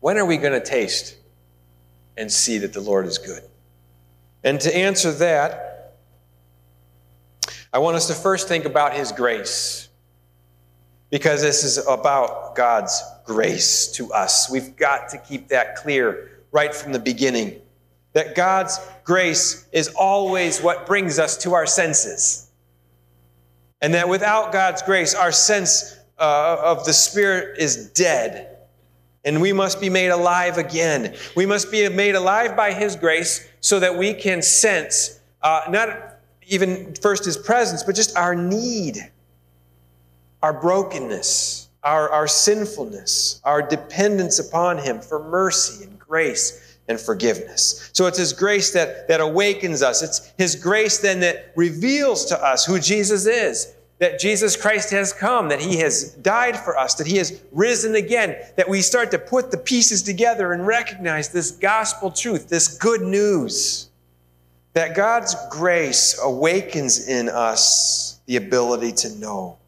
When 0.00 0.16
are 0.16 0.24
we 0.24 0.38
going 0.38 0.54
to 0.54 0.66
taste 0.66 1.18
and 2.16 2.32
see 2.32 2.56
that 2.56 2.72
the 2.72 2.80
Lord 2.80 3.04
is 3.04 3.18
good? 3.18 3.42
And 4.42 4.58
to 4.62 4.74
answer 4.74 5.12
that, 5.12 5.98
I 7.74 7.78
want 7.78 7.96
us 7.96 8.06
to 8.06 8.14
first 8.14 8.48
think 8.48 8.64
about 8.64 8.94
his 8.94 9.12
grace. 9.12 9.90
Because 11.10 11.42
this 11.42 11.62
is 11.62 11.76
about 11.86 12.56
God's 12.56 13.02
grace 13.26 13.88
to 13.96 14.10
us. 14.14 14.50
We've 14.50 14.74
got 14.76 15.10
to 15.10 15.18
keep 15.18 15.48
that 15.48 15.76
clear 15.76 16.40
right 16.52 16.74
from 16.74 16.92
the 16.92 16.98
beginning 16.98 17.60
that 18.12 18.34
God's 18.34 18.78
grace 19.04 19.66
is 19.72 19.88
always 19.88 20.60
what 20.60 20.86
brings 20.86 21.18
us 21.18 21.36
to 21.38 21.54
our 21.54 21.66
senses. 21.66 22.50
And 23.80 23.94
that 23.94 24.08
without 24.08 24.52
God's 24.52 24.82
grace, 24.82 25.14
our 25.14 25.32
sense 25.32 25.98
uh, 26.18 26.56
of 26.62 26.84
the 26.84 26.92
Spirit 26.92 27.58
is 27.58 27.90
dead. 27.90 28.48
And 29.24 29.40
we 29.40 29.52
must 29.52 29.80
be 29.80 29.88
made 29.88 30.08
alive 30.08 30.58
again. 30.58 31.16
We 31.36 31.46
must 31.46 31.70
be 31.70 31.88
made 31.88 32.14
alive 32.14 32.56
by 32.56 32.72
His 32.72 32.96
grace 32.96 33.48
so 33.60 33.80
that 33.80 33.96
we 33.96 34.14
can 34.14 34.42
sense 34.42 35.20
uh, 35.42 35.62
not 35.68 36.18
even 36.46 36.94
first 36.94 37.24
His 37.24 37.36
presence, 37.36 37.82
but 37.82 37.96
just 37.96 38.16
our 38.16 38.34
need, 38.34 38.98
our 40.42 40.52
brokenness, 40.52 41.68
our, 41.82 42.10
our 42.10 42.28
sinfulness, 42.28 43.40
our 43.44 43.62
dependence 43.62 44.38
upon 44.38 44.78
Him 44.78 45.00
for 45.00 45.28
mercy 45.28 45.84
and 45.84 45.98
grace 45.98 46.61
and 46.88 47.00
forgiveness. 47.00 47.90
So 47.92 48.06
it's 48.06 48.18
His 48.18 48.32
grace 48.32 48.72
that, 48.72 49.08
that 49.08 49.20
awakens 49.20 49.82
us. 49.82 50.02
It's 50.02 50.32
His 50.36 50.56
grace 50.56 50.98
then 50.98 51.20
that 51.20 51.52
reveals 51.56 52.24
to 52.26 52.44
us 52.44 52.64
who 52.64 52.78
Jesus 52.78 53.26
is. 53.26 53.72
That 53.98 54.18
Jesus 54.18 54.56
Christ 54.56 54.90
has 54.90 55.12
come, 55.12 55.48
that 55.50 55.60
He 55.60 55.76
has 55.76 56.14
died 56.14 56.58
for 56.58 56.76
us, 56.76 56.94
that 56.94 57.06
He 57.06 57.18
has 57.18 57.40
risen 57.52 57.94
again, 57.94 58.36
that 58.56 58.68
we 58.68 58.82
start 58.82 59.12
to 59.12 59.18
put 59.18 59.52
the 59.52 59.58
pieces 59.58 60.02
together 60.02 60.52
and 60.52 60.66
recognize 60.66 61.28
this 61.28 61.52
gospel 61.52 62.10
truth, 62.10 62.48
this 62.48 62.78
good 62.78 63.02
news. 63.02 63.90
That 64.72 64.96
God's 64.96 65.36
grace 65.50 66.18
awakens 66.20 67.06
in 67.06 67.28
us 67.28 68.20
the 68.26 68.36
ability 68.36 68.92
to 68.92 69.10
know 69.20 69.58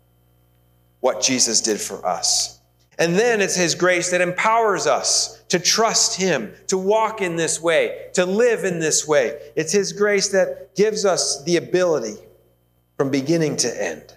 what 1.00 1.22
Jesus 1.22 1.60
did 1.60 1.80
for 1.80 2.04
us. 2.04 2.58
And 2.98 3.14
then 3.14 3.40
it's 3.40 3.54
His 3.54 3.74
grace 3.74 4.10
that 4.10 4.20
empowers 4.20 4.86
us 4.86 5.43
to 5.54 5.60
trust 5.60 6.16
Him, 6.16 6.52
to 6.66 6.76
walk 6.76 7.22
in 7.22 7.36
this 7.36 7.62
way, 7.62 8.08
to 8.14 8.26
live 8.26 8.64
in 8.64 8.80
this 8.80 9.06
way. 9.06 9.38
It's 9.54 9.70
His 9.70 9.92
grace 9.92 10.30
that 10.30 10.74
gives 10.74 11.04
us 11.04 11.44
the 11.44 11.58
ability 11.58 12.16
from 12.96 13.08
beginning 13.08 13.58
to 13.58 13.84
end. 13.84 14.16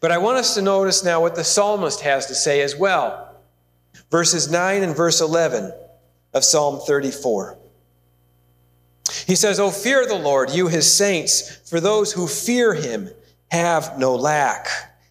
But 0.00 0.12
I 0.12 0.18
want 0.18 0.38
us 0.38 0.54
to 0.54 0.62
notice 0.62 1.02
now 1.02 1.20
what 1.20 1.34
the 1.34 1.42
psalmist 1.42 2.02
has 2.02 2.26
to 2.26 2.36
say 2.36 2.60
as 2.60 2.76
well. 2.76 3.34
Verses 4.12 4.48
9 4.48 4.84
and 4.84 4.94
verse 4.94 5.20
11 5.20 5.72
of 6.34 6.44
Psalm 6.44 6.78
34. 6.86 7.58
He 9.26 9.34
says, 9.34 9.58
Oh, 9.58 9.72
fear 9.72 10.06
the 10.06 10.14
Lord, 10.14 10.50
you 10.50 10.68
his 10.68 10.88
saints, 10.88 11.68
for 11.68 11.80
those 11.80 12.12
who 12.12 12.28
fear 12.28 12.74
him 12.74 13.10
have 13.50 13.98
no 13.98 14.14
lack. 14.14 14.68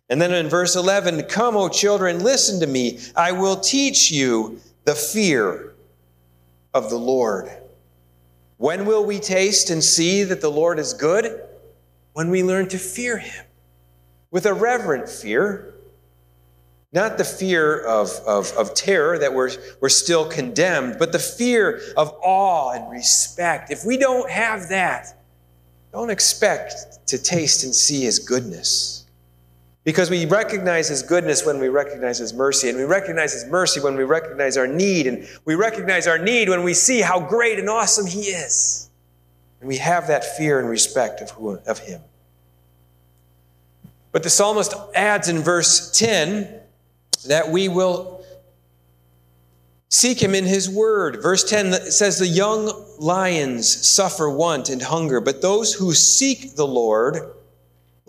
And 0.09 0.21
then 0.21 0.33
in 0.33 0.47
verse 0.47 0.77
11, 0.77 1.23
Come, 1.23 1.57
O 1.57 1.67
children, 1.67 2.23
listen 2.23 2.61
to 2.61 2.67
me. 2.67 2.99
I 3.17 3.33
will 3.33 3.59
teach 3.59 4.09
you 4.09 4.61
the 4.89 4.95
fear 4.95 5.75
of 6.73 6.89
the 6.89 6.97
Lord. 6.97 7.47
When 8.57 8.87
will 8.87 9.05
we 9.05 9.19
taste 9.19 9.69
and 9.69 9.83
see 9.83 10.23
that 10.23 10.41
the 10.41 10.49
Lord 10.49 10.79
is 10.79 10.95
good? 10.95 11.47
When 12.13 12.31
we 12.31 12.41
learn 12.41 12.69
to 12.69 12.79
fear 12.79 13.19
him 13.19 13.45
with 14.31 14.47
a 14.47 14.53
reverent 14.55 15.07
fear, 15.07 15.75
not 16.91 17.19
the 17.19 17.23
fear 17.23 17.85
of, 17.85 18.09
of, 18.25 18.51
of 18.53 18.73
terror 18.73 19.19
that 19.19 19.31
we're, 19.31 19.51
we're 19.79 19.89
still 19.89 20.27
condemned, 20.27 20.95
but 20.97 21.11
the 21.11 21.19
fear 21.19 21.81
of 21.95 22.11
awe 22.23 22.71
and 22.71 22.89
respect. 22.89 23.69
If 23.69 23.85
we 23.85 23.95
don't 23.95 24.27
have 24.27 24.69
that, 24.69 25.21
don't 25.93 26.09
expect 26.09 27.05
to 27.09 27.21
taste 27.21 27.63
and 27.63 27.75
see 27.75 28.05
his 28.05 28.17
goodness. 28.17 28.98
Because 29.89 30.11
we 30.11 30.27
recognize 30.27 30.87
His 30.87 31.01
goodness 31.01 31.43
when 31.43 31.57
we 31.57 31.67
recognize 31.67 32.19
His 32.19 32.31
mercy, 32.31 32.69
and 32.69 32.77
we 32.77 32.83
recognize 32.83 33.33
His 33.33 33.45
mercy 33.45 33.79
when 33.79 33.95
we 33.97 34.03
recognize 34.03 34.55
our 34.55 34.67
need, 34.67 35.07
and 35.07 35.27
we 35.45 35.55
recognize 35.55 36.05
our 36.05 36.19
need 36.19 36.47
when 36.47 36.61
we 36.61 36.75
see 36.75 37.01
how 37.01 37.19
great 37.19 37.57
and 37.57 37.67
awesome 37.67 38.05
He 38.05 38.25
is. 38.25 38.91
And 39.59 39.67
we 39.67 39.77
have 39.77 40.05
that 40.05 40.37
fear 40.37 40.59
and 40.59 40.69
respect 40.69 41.21
of, 41.21 41.31
who, 41.31 41.57
of 41.65 41.79
Him. 41.79 42.01
But 44.11 44.21
the 44.21 44.29
psalmist 44.29 44.75
adds 44.93 45.27
in 45.27 45.39
verse 45.39 45.89
10 45.97 46.47
that 47.25 47.49
we 47.49 47.67
will 47.67 48.23
Seek 49.91 50.21
him 50.21 50.35
in 50.35 50.45
his 50.45 50.69
word. 50.69 51.17
Verse 51.19 51.43
10 51.43 51.73
says, 51.89 52.19
The 52.19 52.27
young 52.27 52.71
lions 52.99 53.67
suffer 53.87 54.29
want 54.29 54.69
and 54.69 54.83
hunger, 54.83 55.19
but 55.19 55.41
those 55.41 55.73
who 55.73 55.95
seek 55.95 56.55
the 56.55 56.67
Lord 56.67 57.33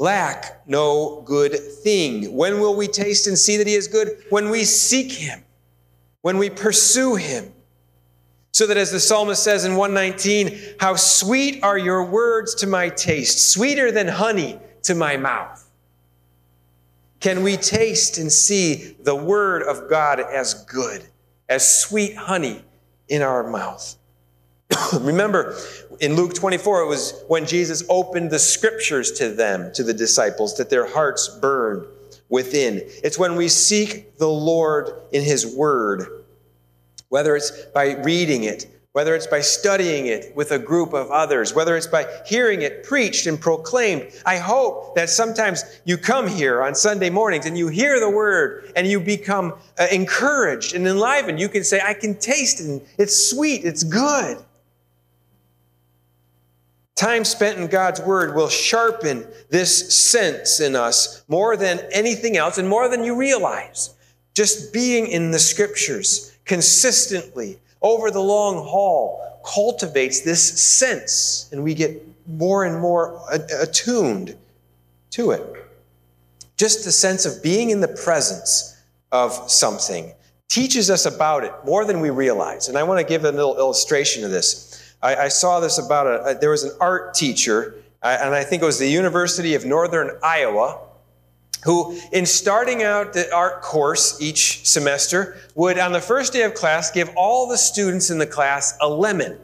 lack 0.01 0.63
no 0.67 1.23
good 1.25 1.53
thing. 1.55 2.35
When 2.35 2.61
will 2.61 2.75
we 2.75 2.89
taste 2.89 3.27
and 3.29 3.39
see 3.39 3.57
that 3.59 3.67
he 3.67 3.75
is 3.75 3.87
good? 3.87 4.25
When 4.31 4.51
we 4.51 4.65
seek 4.65 5.13
him, 5.13 5.45
when 6.23 6.39
we 6.39 6.51
pursue 6.51 7.15
him. 7.15 7.53
So 8.53 8.67
that 8.67 8.77
as 8.77 8.91
the 8.91 8.99
psalmist 8.99 9.45
says 9.45 9.65
in 9.65 9.77
119, 9.77 10.77
How 10.81 10.97
sweet 10.97 11.63
are 11.63 11.79
your 11.79 12.05
words 12.05 12.57
to 12.57 12.67
my 12.67 12.89
taste, 12.89 13.53
sweeter 13.53 13.93
than 13.93 14.09
honey 14.09 14.59
to 14.83 14.97
my 14.97 15.17
mouth. 15.17 15.71
Can 17.21 17.45
we 17.45 17.57
taste 17.57 18.19
and 18.19 18.33
see 18.33 18.97
the 19.05 19.15
word 19.15 19.63
of 19.63 19.89
God 19.89 20.19
as 20.19 20.65
good? 20.65 21.05
as 21.51 21.83
sweet 21.83 22.17
honey 22.17 22.63
in 23.09 23.21
our 23.21 23.51
mouth. 23.51 23.97
Remember, 25.01 25.59
in 26.01 26.17
Luke 26.17 26.35
24, 26.35 26.83
it 26.83 26.87
was 26.87 27.25
when 27.29 27.47
Jesus 27.47 27.85
opened 27.89 28.31
the 28.31 28.39
scriptures 28.39 29.13
to 29.13 29.29
them, 29.29 29.71
to 29.75 29.83
the 29.83 29.93
disciples, 29.93 30.57
that 30.57 30.71
their 30.71 30.87
hearts 30.87 31.29
burned 31.29 31.87
within. 32.31 32.81
It's 33.05 33.19
when 33.19 33.37
we 33.37 33.49
seek 33.49 34.17
the 34.17 34.29
Lord 34.29 34.91
in 35.13 35.23
His 35.23 35.47
Word, 35.47 36.25
whether 37.11 37.37
it's 37.37 37.51
by 37.75 37.97
reading 37.97 38.45
it, 38.45 38.67
whether 38.93 39.15
it's 39.15 39.27
by 39.27 39.41
studying 39.41 40.07
it 40.07 40.35
with 40.35 40.53
a 40.53 40.59
group 40.59 40.95
of 40.95 41.11
others, 41.11 41.55
whether 41.55 41.77
it's 41.77 41.87
by 41.87 42.07
hearing 42.27 42.63
it 42.63 42.83
preached 42.83 43.27
and 43.27 43.39
proclaimed. 43.39 44.11
I 44.25 44.39
hope 44.39 44.95
that 44.95 45.11
sometimes 45.11 45.81
you 45.85 45.99
come 45.99 46.27
here 46.27 46.63
on 46.63 46.75
Sunday 46.75 47.11
mornings 47.11 47.47
and 47.47 47.59
you 47.59 47.69
hear 47.69 48.01
the 48.01 48.11
word 48.11 48.73
and 48.75 48.87
you 48.87 48.99
become 49.01 49.55
uh, 49.79 49.87
encouraged 49.93 50.75
and 50.75 50.89
enlivened. 50.89 51.39
You 51.39 51.49
can 51.49 51.63
say, 51.63 51.81
I 51.85 51.95
can 51.95 52.17
taste 52.17 52.61
it. 52.61 52.83
It's 52.99 53.31
sweet. 53.31 53.65
It's 53.65 53.85
good. 53.85 54.39
Time 56.97 57.25
spent 57.25 57.59
in 57.59 57.67
God's 57.67 58.01
Word 58.01 58.35
will 58.35 58.49
sharpen 58.49 59.27
this 59.49 59.95
sense 59.95 60.61
in 60.61 60.77
us 60.77 61.25
more 61.29 61.57
than 61.57 61.81
anything 61.93 62.37
else 62.37 62.59
and 62.59 62.69
more 62.69 62.89
than 62.89 63.05
you 63.05 63.17
realize. 63.17 63.95
Just 64.35 64.73
being 64.73 65.07
in 65.07 65.31
the 65.31 65.39
Scriptures 65.39 66.37
consistently 66.45 67.59
over 67.81 68.11
the 68.11 68.21
long 68.21 68.57
haul 68.57 69.41
cultivates 69.45 70.21
this 70.21 70.61
sense, 70.61 71.49
and 71.53 71.65
we 71.65 71.75
get 71.75 72.03
more 72.27 72.65
and 72.65 72.79
more 72.79 73.21
attuned 73.31 74.37
to 75.11 75.31
it. 75.31 75.43
Just 76.57 76.85
the 76.85 76.93
sense 76.93 77.25
of 77.25 77.43
being 77.43 77.71
in 77.71 77.81
the 77.81 77.89
presence 77.89 78.79
of 79.11 79.51
something 79.51 80.13
teaches 80.49 80.91
us 80.91 81.07
about 81.07 81.45
it 81.45 81.53
more 81.65 81.85
than 81.85 82.01
we 82.01 82.11
realize. 82.11 82.69
And 82.69 82.77
I 82.77 82.83
want 82.83 83.01
to 83.01 83.07
give 83.07 83.25
a 83.25 83.33
little 83.33 83.57
illustration 83.57 84.25
of 84.25 84.31
this. 84.31 84.70
I, 85.03 85.17
I 85.17 85.29
saw 85.29 85.61
this 85.61 85.79
about 85.79 86.07
a, 86.07 86.39
there 86.39 86.51
was 86.51 86.65
an 86.65 86.77
art 86.81 87.15
teacher, 87.15 87.75
and 88.03 88.35
I 88.35 88.45
think 88.45 88.63
it 88.63 88.67
was 88.67 88.79
the 88.79 88.89
University 88.89 89.55
of 89.55 89.65
Northern 89.65 90.11
Iowa 90.23 90.81
who, 91.65 91.99
in 92.13 92.25
starting 92.25 92.83
out 92.83 93.13
the 93.13 93.33
art 93.35 93.63
course 93.63 94.21
each 94.21 94.67
semester, 94.67 95.37
would, 95.55 95.79
on 95.79 95.93
the 95.93 96.01
first 96.01 96.33
day 96.33 96.43
of 96.43 96.55
class, 96.55 96.91
give 96.91 97.11
all 97.17 97.49
the 97.49 97.59
students 97.59 98.11
in 98.11 98.19
the 98.19 98.27
class 98.27 98.77
a 98.81 98.89
lemon. 98.89 99.39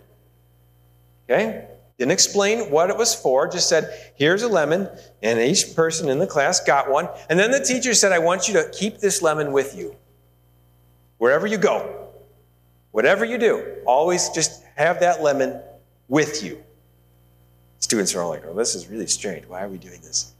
Okay? 1.28 1.66
Didn't 1.98 2.12
explain 2.12 2.70
what 2.70 2.90
it 2.90 2.96
was 2.96 3.14
for, 3.14 3.48
just 3.48 3.68
said, 3.68 4.12
here's 4.16 4.42
a 4.42 4.48
lemon, 4.48 4.88
and 5.22 5.38
each 5.38 5.74
person 5.74 6.08
in 6.08 6.18
the 6.18 6.26
class 6.26 6.60
got 6.60 6.90
one. 6.90 7.08
And 7.28 7.38
then 7.38 7.50
the 7.50 7.60
teacher 7.60 7.94
said, 7.94 8.12
I 8.12 8.18
want 8.18 8.48
you 8.48 8.54
to 8.54 8.70
keep 8.70 8.98
this 8.98 9.22
lemon 9.22 9.52
with 9.52 9.76
you. 9.76 9.96
Wherever 11.18 11.46
you 11.46 11.56
go, 11.56 12.08
whatever 12.92 13.24
you 13.24 13.38
do, 13.38 13.76
always 13.86 14.28
just 14.30 14.62
have 14.76 15.00
that 15.00 15.22
lemon 15.22 15.60
with 16.08 16.42
you. 16.42 16.62
Students 17.80 18.14
are 18.14 18.22
all 18.22 18.30
like, 18.30 18.44
oh, 18.46 18.54
this 18.54 18.74
is 18.74 18.88
really 18.88 19.06
strange. 19.06 19.46
Why 19.46 19.62
are 19.62 19.68
we 19.68 19.78
doing 19.78 20.00
this? 20.00 20.32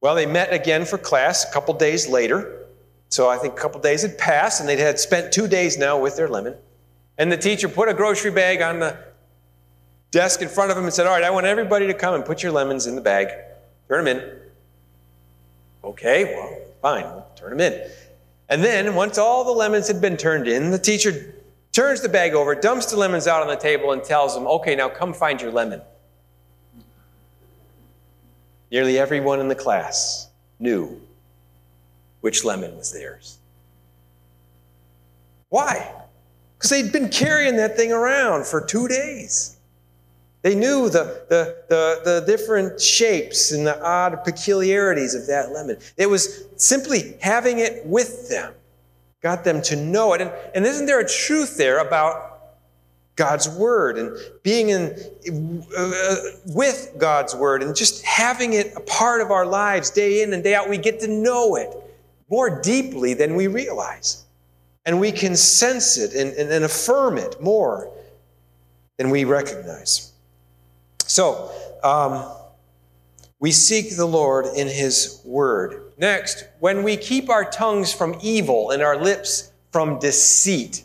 Well, 0.00 0.14
they 0.14 0.26
met 0.26 0.52
again 0.52 0.84
for 0.84 0.98
class 0.98 1.48
a 1.48 1.52
couple 1.52 1.74
days 1.74 2.08
later. 2.08 2.66
So 3.08 3.28
I 3.28 3.36
think 3.36 3.54
a 3.54 3.56
couple 3.56 3.80
days 3.80 4.02
had 4.02 4.16
passed, 4.16 4.60
and 4.60 4.68
they 4.68 4.76
had 4.76 4.98
spent 4.98 5.32
two 5.32 5.46
days 5.46 5.78
now 5.78 5.98
with 5.98 6.16
their 6.16 6.28
lemon. 6.28 6.54
And 7.18 7.30
the 7.30 7.36
teacher 7.36 7.68
put 7.68 7.88
a 7.88 7.94
grocery 7.94 8.30
bag 8.30 8.62
on 8.62 8.80
the 8.80 8.96
desk 10.10 10.40
in 10.40 10.48
front 10.48 10.70
of 10.70 10.76
him 10.76 10.84
and 10.84 10.92
said, 10.92 11.06
All 11.06 11.12
right, 11.12 11.22
I 11.22 11.30
want 11.30 11.46
everybody 11.46 11.86
to 11.86 11.94
come 11.94 12.14
and 12.14 12.24
put 12.24 12.42
your 12.42 12.52
lemons 12.52 12.86
in 12.86 12.94
the 12.94 13.00
bag. 13.00 13.28
Turn 13.88 14.04
them 14.04 14.16
in. 14.16 14.38
Okay, 15.84 16.34
well, 16.34 16.58
fine, 16.80 17.04
we'll 17.04 17.26
turn 17.36 17.50
them 17.50 17.60
in. 17.60 17.90
And 18.48 18.62
then, 18.62 18.94
once 18.94 19.18
all 19.18 19.44
the 19.44 19.52
lemons 19.52 19.88
had 19.88 20.00
been 20.00 20.16
turned 20.16 20.48
in, 20.48 20.70
the 20.70 20.78
teacher 20.78 21.34
turns 21.72 22.00
the 22.00 22.08
bag 22.08 22.34
over, 22.34 22.54
dumps 22.54 22.86
the 22.86 22.96
lemons 22.96 23.26
out 23.26 23.42
on 23.42 23.48
the 23.48 23.56
table, 23.56 23.92
and 23.92 24.02
tells 24.04 24.34
them, 24.34 24.46
Okay, 24.46 24.76
now 24.76 24.88
come 24.88 25.12
find 25.12 25.40
your 25.40 25.50
lemon. 25.50 25.82
Nearly 28.70 28.98
everyone 28.98 29.40
in 29.40 29.48
the 29.48 29.54
class 29.54 30.28
knew 30.58 31.00
which 32.22 32.44
lemon 32.44 32.76
was 32.76 32.92
theirs. 32.92 33.38
Why? 35.50 35.92
Because 36.56 36.70
they'd 36.70 36.92
been 36.92 37.10
carrying 37.10 37.56
that 37.56 37.76
thing 37.76 37.92
around 37.92 38.46
for 38.46 38.64
two 38.64 38.88
days. 38.88 39.58
They 40.40 40.54
knew 40.54 40.88
the, 40.88 41.24
the, 41.28 41.56
the, 41.68 42.00
the, 42.04 42.24
different 42.26 42.80
shapes 42.80 43.52
and 43.52 43.66
the 43.66 43.80
odd 43.84 44.24
peculiarities 44.24 45.14
of 45.14 45.26
that 45.28 45.52
lemon. 45.52 45.76
It 45.96 46.06
was 46.06 46.44
simply 46.56 47.16
having 47.20 47.58
it 47.58 47.84
with 47.86 48.28
them, 48.28 48.52
got 49.22 49.44
them 49.44 49.62
to 49.62 49.76
know 49.76 50.12
it. 50.14 50.20
And, 50.20 50.32
and 50.54 50.66
isn't 50.66 50.86
there 50.86 51.00
a 51.00 51.08
truth 51.08 51.56
there 51.56 51.78
about 51.78 52.28
God's 53.14 53.48
word 53.48 53.98
and 53.98 54.16
being 54.42 54.70
in 54.70 55.64
uh, 55.76 56.16
with 56.46 56.94
God's 56.98 57.34
word 57.34 57.62
and 57.62 57.74
just 57.76 58.04
having 58.04 58.54
it 58.54 58.72
a 58.76 58.80
part 58.80 59.20
of 59.20 59.30
our 59.30 59.46
lives 59.46 59.90
day 59.90 60.22
in 60.22 60.32
and 60.32 60.42
day 60.42 60.54
out? 60.54 60.68
We 60.68 60.78
get 60.78 61.00
to 61.00 61.08
know 61.08 61.56
it 61.56 61.74
more 62.28 62.60
deeply 62.62 63.14
than 63.14 63.36
we 63.36 63.46
realize. 63.46 64.24
And 64.84 64.98
we 64.98 65.12
can 65.12 65.36
sense 65.36 65.96
it 65.96 66.14
and, 66.14 66.32
and, 66.36 66.50
and 66.50 66.64
affirm 66.64 67.16
it 67.16 67.40
more 67.40 67.92
than 68.98 69.10
we 69.10 69.24
recognize. 69.24 70.12
So 71.06 71.52
um, 71.84 72.28
we 73.38 73.52
seek 73.52 73.96
the 73.96 74.06
lord 74.06 74.46
in 74.56 74.66
his 74.66 75.20
word 75.24 75.91
next 76.02 76.44
when 76.58 76.82
we 76.82 76.96
keep 76.98 77.30
our 77.30 77.44
tongues 77.44 77.94
from 77.94 78.18
evil 78.20 78.70
and 78.72 78.82
our 78.82 78.96
lips 79.02 79.50
from 79.70 79.98
deceit 79.98 80.84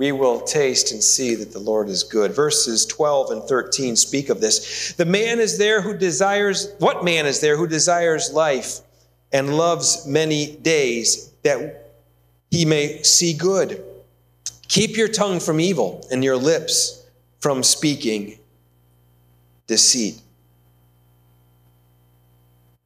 we 0.00 0.12
will 0.12 0.40
taste 0.40 0.92
and 0.92 1.02
see 1.02 1.34
that 1.34 1.52
the 1.52 1.58
Lord 1.58 1.90
is 1.90 2.04
good. 2.04 2.32
Verses 2.32 2.86
12 2.86 3.32
and 3.32 3.42
13 3.42 3.96
speak 3.96 4.30
of 4.30 4.40
this. 4.40 4.94
The 4.94 5.04
man 5.04 5.40
is 5.40 5.58
there 5.58 5.82
who 5.82 5.94
desires, 5.94 6.72
what 6.78 7.04
man 7.04 7.26
is 7.26 7.40
there 7.40 7.54
who 7.54 7.66
desires 7.66 8.32
life 8.32 8.78
and 9.30 9.58
loves 9.58 10.06
many 10.06 10.56
days 10.56 11.34
that 11.42 11.92
he 12.50 12.64
may 12.64 13.02
see 13.02 13.34
good? 13.34 13.84
Keep 14.68 14.96
your 14.96 15.08
tongue 15.08 15.38
from 15.38 15.60
evil 15.60 16.08
and 16.10 16.24
your 16.24 16.38
lips 16.38 17.04
from 17.40 17.62
speaking 17.62 18.38
deceit. 19.66 20.18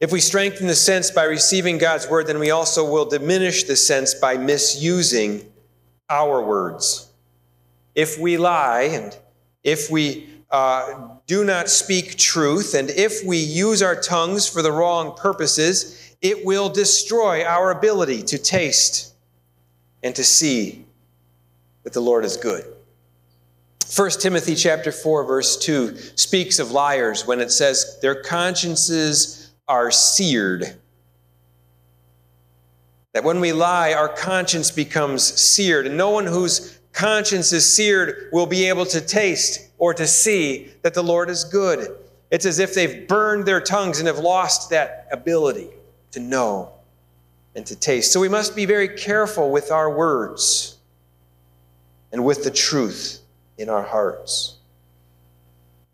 If 0.05 0.13
we 0.13 0.21
strengthen 0.21 0.67
the 0.67 0.75
sense 0.75 1.11
by 1.11 1.25
receiving 1.25 1.79
God's 1.79 2.11
word, 2.11 2.27
then 2.27 2.39
we 2.39 2.51
also 2.51 2.85
will 2.85 3.07
diminish 3.07 3.65
the 3.65 3.75
sense 3.75 4.13
by 4.13 4.37
misusing 4.37 5.51
our 6.11 6.43
words. 6.43 7.11
If 7.95 8.19
we 8.19 8.37
lie 8.37 8.83
and 8.83 9.17
if 9.63 9.91
we 9.91 10.29
uh, 10.51 11.09
do 11.27 11.43
not 11.43 11.71
speak 11.71 12.19
truth 12.19 12.75
and 12.75 12.91
if 12.91 13.25
we 13.25 13.39
use 13.39 13.81
our 13.81 13.99
tongues 13.99 14.47
for 14.47 14.61
the 14.61 14.71
wrong 14.71 15.17
purposes, 15.17 16.15
it 16.21 16.45
will 16.45 16.69
destroy 16.69 17.43
our 17.43 17.71
ability 17.71 18.25
to 18.25 18.37
taste 18.37 19.15
and 20.03 20.15
to 20.17 20.23
see 20.23 20.85
that 21.85 21.95
the 21.95 22.01
Lord 22.01 22.27
is 22.27 22.37
good. 22.37 22.67
1 23.97 24.11
Timothy 24.21 24.55
chapter 24.55 24.93
4 24.93 25.25
verse 25.25 25.57
2 25.57 25.97
speaks 26.17 26.59
of 26.59 26.73
liars 26.73 27.27
when 27.27 27.41
it 27.41 27.51
says 27.51 27.99
their 28.03 28.23
consciences 28.23 29.44
are 29.69 29.91
seared 29.91 30.79
that 33.15 33.25
when 33.25 33.41
we 33.41 33.53
lie, 33.53 33.95
our 33.95 34.09
conscience 34.09 34.71
becomes 34.73 35.23
seared. 35.23 35.87
And 35.87 35.97
no 35.97 36.11
one 36.11 36.27
whose 36.27 36.81
conscience 36.93 37.53
is 37.53 37.75
seared 37.75 38.29
will 38.33 38.47
be 38.47 38.69
able 38.69 38.85
to 38.87 39.01
taste 39.01 39.71
or 39.79 39.95
to 39.95 40.07
see 40.07 40.73
that 40.83 40.95
the 40.95 41.03
Lord 41.03 41.31
is 41.31 41.45
good. 41.45 41.97
It's 42.33 42.45
as 42.45 42.59
if 42.59 42.75
they've 42.75 43.07
burned 43.07 43.47
their 43.47 43.61
tongues 43.61 44.01
and 44.01 44.09
have 44.09 44.19
lost 44.19 44.71
that 44.71 45.07
ability 45.13 45.71
to 46.11 46.21
know 46.21 46.73
and 47.55 47.65
to 47.67 47.77
taste. 47.77 48.13
So 48.13 48.19
we 48.19 48.29
must 48.29 48.57
be 48.57 48.67
very 48.67 48.89
careful 48.89 49.53
with 49.53 49.71
our 49.71 49.97
words 49.97 50.79
and 52.11 52.25
with 52.25 52.43
the 52.43 52.51
truth 52.51 53.21
in 53.59 53.69
our 53.69 53.83
hearts. 53.83 54.57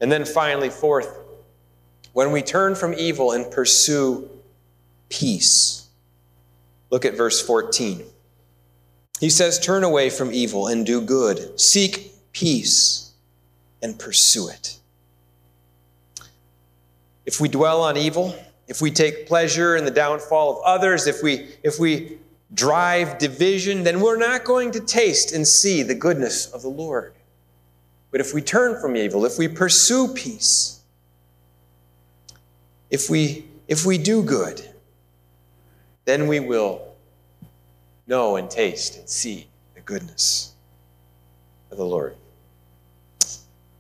And 0.01 0.11
then 0.11 0.25
finally, 0.25 0.71
fourth, 0.71 1.19
when 2.21 2.33
we 2.33 2.43
turn 2.43 2.75
from 2.75 2.93
evil 2.93 3.33
and 3.33 3.51
pursue 3.51 4.29
peace. 5.09 5.89
Look 6.91 7.07
at 7.07 7.17
verse 7.17 7.41
14. 7.41 8.05
He 9.21 9.31
says, 9.31 9.59
Turn 9.59 9.85
away 9.85 10.11
from 10.11 10.31
evil 10.31 10.67
and 10.67 10.85
do 10.85 11.01
good, 11.01 11.59
seek 11.59 12.13
peace 12.33 13.15
and 13.81 13.99
pursue 13.99 14.51
it. 14.51 14.77
If 17.25 17.41
we 17.41 17.49
dwell 17.49 17.81
on 17.81 17.97
evil, 17.97 18.35
if 18.69 18.83
we 18.83 18.91
take 18.91 19.27
pleasure 19.27 19.75
in 19.77 19.87
the 19.87 19.91
downfall 19.91 20.59
of 20.59 20.63
others, 20.63 21.07
if 21.07 21.23
we, 21.23 21.49
if 21.63 21.79
we 21.79 22.19
drive 22.53 23.17
division, 23.17 23.83
then 23.83 23.99
we're 23.99 24.19
not 24.19 24.45
going 24.45 24.73
to 24.73 24.81
taste 24.81 25.33
and 25.33 25.49
see 25.49 25.83
the 25.83 25.95
goodness 25.95 26.53
of 26.53 26.61
the 26.61 26.69
Lord. 26.69 27.15
But 28.11 28.21
if 28.21 28.35
we 28.35 28.43
turn 28.43 28.79
from 28.79 28.95
evil, 28.95 29.25
if 29.25 29.39
we 29.39 29.49
pursue 29.49 30.09
peace, 30.09 30.80
if 32.91 33.09
we, 33.09 33.47
if 33.69 33.87
we 33.87 33.97
do 33.99 34.23
good, 34.23 34.69
then 36.05 36.27
we 36.27 36.41
will 36.41 36.95
know 38.07 38.37
and 38.37 38.51
taste 38.51 38.99
and 38.99 39.09
see 39.09 39.47
the 39.75 39.81
goodness 39.81 40.53
of 41.71 41.79
the 41.79 41.85
Lord. 41.85 42.17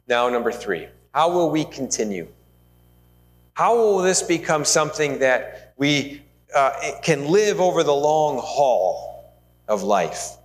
Now, 0.06 0.28
number 0.28 0.52
three, 0.52 0.88
how 1.12 1.32
will 1.32 1.50
we 1.50 1.64
continue? 1.64 2.28
How 3.54 3.76
will 3.76 3.98
this 3.98 4.22
become 4.22 4.64
something 4.64 5.18
that 5.18 5.74
we 5.76 6.22
uh, 6.54 6.72
can 7.02 7.28
live 7.28 7.60
over 7.60 7.82
the 7.82 7.94
long 7.94 8.38
haul 8.42 9.34
of 9.68 9.82
life? 9.82 10.36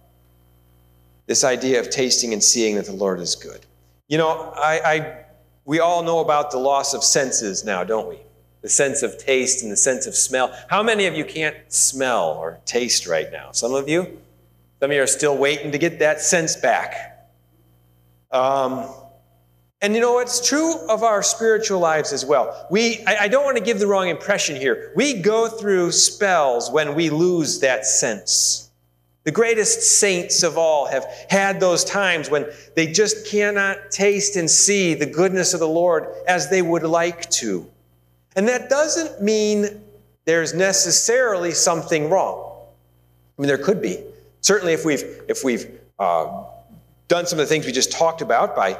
This 1.27 1.43
idea 1.43 1.79
of 1.79 1.89
tasting 1.89 2.33
and 2.33 2.43
seeing 2.43 2.75
that 2.75 2.85
the 2.85 2.93
Lord 2.93 3.19
is 3.19 3.35
good. 3.35 3.61
You 4.07 4.17
know, 4.17 4.53
I, 4.55 4.79
I, 4.85 5.25
we 5.65 5.79
all 5.79 6.03
know 6.03 6.19
about 6.19 6.51
the 6.51 6.59
loss 6.59 6.93
of 6.93 7.03
senses 7.03 7.63
now, 7.63 7.83
don't 7.83 8.07
we? 8.07 8.19
The 8.65 8.69
sense 8.69 9.03
of 9.03 9.19
taste 9.19 9.61
and 9.61 9.71
the 9.71 9.77
sense 9.77 10.07
of 10.07 10.15
smell. 10.15 10.51
How 10.71 10.81
many 10.81 11.05
of 11.05 11.13
you 11.13 11.23
can't 11.23 11.55
smell 11.71 12.29
or 12.29 12.59
taste 12.65 13.05
right 13.05 13.31
now? 13.31 13.51
Some 13.51 13.75
of 13.75 13.87
you? 13.87 14.19
Some 14.79 14.89
of 14.89 14.95
you 14.97 15.03
are 15.03 15.05
still 15.05 15.37
waiting 15.37 15.71
to 15.71 15.77
get 15.77 15.99
that 15.99 16.19
sense 16.19 16.55
back. 16.55 17.29
Um, 18.31 18.89
and 19.83 19.93
you 19.93 20.01
know, 20.01 20.17
it's 20.17 20.49
true 20.49 20.79
of 20.89 21.03
our 21.03 21.21
spiritual 21.21 21.79
lives 21.79 22.11
as 22.11 22.25
well. 22.25 22.65
We, 22.71 23.03
I, 23.05 23.25
I 23.25 23.27
don't 23.27 23.45
want 23.45 23.55
to 23.57 23.63
give 23.63 23.77
the 23.77 23.85
wrong 23.85 24.09
impression 24.09 24.55
here. 24.55 24.91
We 24.95 25.21
go 25.21 25.47
through 25.47 25.91
spells 25.91 26.71
when 26.71 26.95
we 26.95 27.11
lose 27.11 27.59
that 27.59 27.85
sense. 27.85 28.71
The 29.25 29.31
greatest 29.31 29.99
saints 29.99 30.41
of 30.41 30.57
all 30.57 30.87
have 30.87 31.05
had 31.29 31.59
those 31.59 31.83
times 31.83 32.31
when 32.31 32.47
they 32.75 32.91
just 32.91 33.27
cannot 33.27 33.91
taste 33.91 34.35
and 34.37 34.49
see 34.49 34.95
the 34.95 35.05
goodness 35.05 35.53
of 35.53 35.59
the 35.59 35.67
Lord 35.67 36.07
as 36.27 36.49
they 36.49 36.63
would 36.63 36.81
like 36.81 37.29
to. 37.29 37.69
And 38.35 38.47
that 38.47 38.69
doesn't 38.69 39.21
mean 39.21 39.81
there's 40.25 40.53
necessarily 40.53 41.51
something 41.51 42.09
wrong. 42.09 42.57
I 43.37 43.41
mean, 43.41 43.47
there 43.47 43.57
could 43.57 43.81
be. 43.81 44.03
Certainly, 44.41 44.73
if 44.73 44.85
we've, 44.85 45.03
if 45.27 45.43
we've 45.43 45.79
uh, 45.99 46.43
done 47.07 47.25
some 47.25 47.39
of 47.39 47.45
the 47.45 47.49
things 47.49 47.65
we 47.65 47.71
just 47.71 47.91
talked 47.91 48.21
about 48.21 48.55
by 48.55 48.77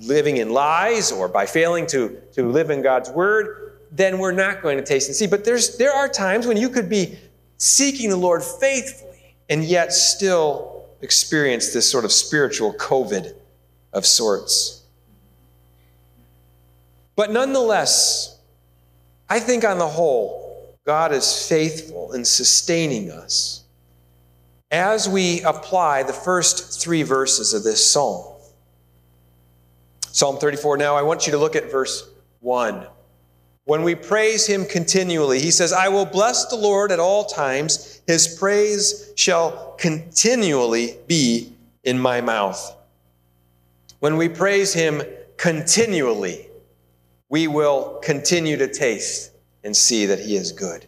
living 0.00 0.38
in 0.38 0.50
lies 0.50 1.12
or 1.12 1.28
by 1.28 1.46
failing 1.46 1.86
to, 1.88 2.20
to 2.32 2.48
live 2.48 2.70
in 2.70 2.82
God's 2.82 3.10
word, 3.10 3.78
then 3.92 4.18
we're 4.18 4.32
not 4.32 4.62
going 4.62 4.76
to 4.76 4.84
taste 4.84 5.08
and 5.08 5.16
see. 5.16 5.26
But 5.26 5.44
there's, 5.44 5.76
there 5.78 5.92
are 5.92 6.08
times 6.08 6.46
when 6.46 6.56
you 6.56 6.68
could 6.68 6.88
be 6.88 7.18
seeking 7.58 8.10
the 8.10 8.16
Lord 8.16 8.42
faithfully 8.42 9.36
and 9.48 9.64
yet 9.64 9.92
still 9.92 10.84
experience 11.00 11.72
this 11.72 11.90
sort 11.90 12.04
of 12.04 12.12
spiritual 12.12 12.74
COVID 12.74 13.34
of 13.92 14.04
sorts. 14.04 14.82
But 17.14 17.30
nonetheless, 17.30 18.35
I 19.28 19.40
think 19.40 19.64
on 19.64 19.78
the 19.78 19.88
whole, 19.88 20.78
God 20.84 21.12
is 21.12 21.48
faithful 21.48 22.12
in 22.12 22.24
sustaining 22.24 23.10
us 23.10 23.64
as 24.70 25.08
we 25.08 25.42
apply 25.42 26.02
the 26.02 26.12
first 26.12 26.80
three 26.80 27.02
verses 27.02 27.52
of 27.52 27.64
this 27.64 27.84
psalm. 27.84 28.34
Psalm 30.00 30.38
34. 30.38 30.76
Now, 30.76 30.94
I 30.96 31.02
want 31.02 31.26
you 31.26 31.32
to 31.32 31.38
look 31.38 31.56
at 31.56 31.70
verse 31.70 32.08
1. 32.40 32.86
When 33.64 33.82
we 33.82 33.96
praise 33.96 34.46
him 34.46 34.64
continually, 34.64 35.40
he 35.40 35.50
says, 35.50 35.72
I 35.72 35.88
will 35.88 36.06
bless 36.06 36.46
the 36.46 36.56
Lord 36.56 36.92
at 36.92 37.00
all 37.00 37.24
times. 37.24 38.00
His 38.06 38.28
praise 38.38 39.12
shall 39.16 39.74
continually 39.76 40.96
be 41.08 41.52
in 41.82 41.98
my 41.98 42.20
mouth. 42.20 42.76
When 43.98 44.16
we 44.16 44.28
praise 44.28 44.72
him 44.72 45.02
continually, 45.36 46.45
we 47.28 47.46
will 47.48 47.98
continue 48.02 48.56
to 48.56 48.68
taste 48.68 49.32
and 49.64 49.76
see 49.76 50.06
that 50.06 50.20
he 50.20 50.36
is 50.36 50.52
good. 50.52 50.86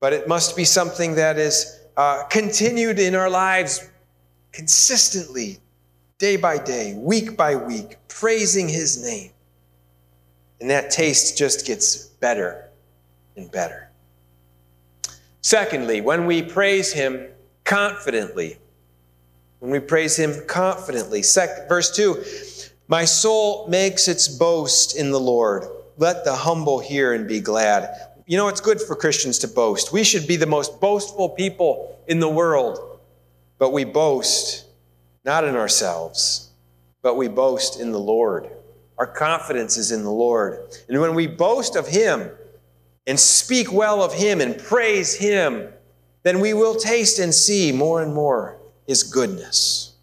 But 0.00 0.12
it 0.12 0.28
must 0.28 0.56
be 0.56 0.64
something 0.64 1.14
that 1.14 1.38
is 1.38 1.80
uh, 1.96 2.24
continued 2.24 2.98
in 2.98 3.14
our 3.14 3.30
lives 3.30 3.88
consistently, 4.52 5.58
day 6.18 6.36
by 6.36 6.58
day, 6.58 6.94
week 6.96 7.36
by 7.36 7.56
week, 7.56 7.96
praising 8.08 8.68
his 8.68 9.02
name. 9.02 9.30
And 10.60 10.70
that 10.70 10.90
taste 10.90 11.38
just 11.38 11.66
gets 11.66 11.96
better 11.96 12.68
and 13.36 13.50
better. 13.50 13.90
Secondly, 15.40 16.00
when 16.00 16.26
we 16.26 16.42
praise 16.42 16.92
him 16.92 17.26
confidently, 17.64 18.58
when 19.62 19.70
we 19.70 19.78
praise 19.78 20.16
him 20.16 20.44
confidently. 20.48 21.22
Sec- 21.22 21.68
verse 21.68 21.94
2 21.94 22.14
My 22.88 23.04
soul 23.04 23.68
makes 23.68 24.08
its 24.08 24.28
boast 24.28 24.96
in 24.96 25.10
the 25.12 25.20
Lord. 25.20 25.66
Let 25.96 26.24
the 26.24 26.34
humble 26.34 26.78
hear 26.78 27.12
and 27.12 27.28
be 27.28 27.40
glad. 27.40 27.88
You 28.26 28.36
know, 28.36 28.48
it's 28.48 28.60
good 28.60 28.80
for 28.80 28.96
Christians 28.96 29.38
to 29.40 29.48
boast. 29.48 29.92
We 29.92 30.04
should 30.04 30.26
be 30.26 30.36
the 30.36 30.46
most 30.46 30.80
boastful 30.80 31.30
people 31.30 32.00
in 32.06 32.20
the 32.20 32.28
world, 32.28 33.00
but 33.58 33.72
we 33.72 33.84
boast 33.84 34.66
not 35.24 35.44
in 35.44 35.56
ourselves, 35.56 36.50
but 37.02 37.16
we 37.16 37.28
boast 37.28 37.80
in 37.80 37.92
the 37.92 37.98
Lord. 37.98 38.48
Our 38.98 39.06
confidence 39.06 39.76
is 39.76 39.92
in 39.92 40.04
the 40.04 40.10
Lord. 40.10 40.58
And 40.88 41.00
when 41.00 41.14
we 41.14 41.26
boast 41.26 41.76
of 41.76 41.88
Him 41.88 42.30
and 43.06 43.18
speak 43.18 43.72
well 43.72 44.02
of 44.02 44.12
Him 44.12 44.40
and 44.40 44.58
praise 44.58 45.14
Him, 45.14 45.68
then 46.22 46.40
we 46.40 46.54
will 46.54 46.74
taste 46.74 47.18
and 47.18 47.34
see 47.34 47.72
more 47.72 48.02
and 48.02 48.14
more 48.14 48.58
His 48.86 49.02
goodness. 49.02 49.94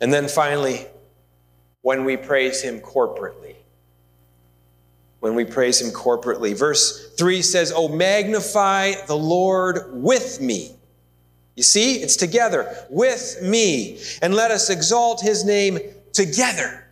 And 0.00 0.12
then 0.12 0.28
finally, 0.28 0.86
when 1.82 2.04
we 2.04 2.16
praise 2.16 2.62
Him 2.62 2.80
corporately, 2.80 3.54
when 5.20 5.34
we 5.34 5.44
praise 5.44 5.80
Him 5.80 5.90
corporately. 5.90 6.56
Verse 6.56 7.14
3 7.16 7.42
says, 7.42 7.72
Oh, 7.74 7.88
magnify 7.88 8.92
the 9.06 9.16
Lord 9.16 9.90
with 9.92 10.40
me 10.40 10.78
you 11.58 11.64
see, 11.64 11.96
it's 11.96 12.14
together 12.14 12.72
with 12.88 13.42
me. 13.42 13.98
And 14.22 14.32
let 14.32 14.52
us 14.52 14.70
exalt 14.70 15.20
his 15.20 15.44
name 15.44 15.80
together. 16.12 16.86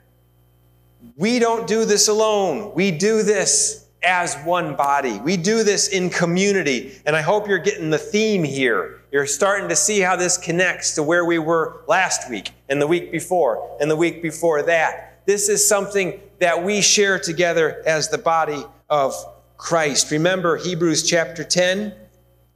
We 1.14 1.38
don't 1.38 1.68
do 1.68 1.84
this 1.84 2.08
alone. 2.08 2.74
We 2.74 2.90
do 2.90 3.22
this 3.22 3.85
as 4.02 4.34
one 4.44 4.76
body. 4.76 5.18
We 5.20 5.36
do 5.36 5.62
this 5.62 5.88
in 5.88 6.10
community. 6.10 6.98
And 7.06 7.16
I 7.16 7.22
hope 7.22 7.48
you're 7.48 7.58
getting 7.58 7.90
the 7.90 7.98
theme 7.98 8.44
here. 8.44 9.02
You're 9.10 9.26
starting 9.26 9.68
to 9.68 9.76
see 9.76 10.00
how 10.00 10.16
this 10.16 10.36
connects 10.36 10.94
to 10.96 11.02
where 11.02 11.24
we 11.24 11.38
were 11.38 11.82
last 11.88 12.30
week 12.30 12.50
and 12.68 12.80
the 12.80 12.86
week 12.86 13.10
before 13.10 13.76
and 13.80 13.90
the 13.90 13.96
week 13.96 14.22
before 14.22 14.62
that. 14.62 15.22
This 15.26 15.48
is 15.48 15.66
something 15.66 16.20
that 16.38 16.62
we 16.62 16.80
share 16.80 17.18
together 17.18 17.82
as 17.86 18.08
the 18.08 18.18
body 18.18 18.62
of 18.88 19.14
Christ. 19.56 20.10
Remember 20.10 20.56
Hebrews 20.56 21.08
chapter 21.08 21.42
10? 21.42 21.94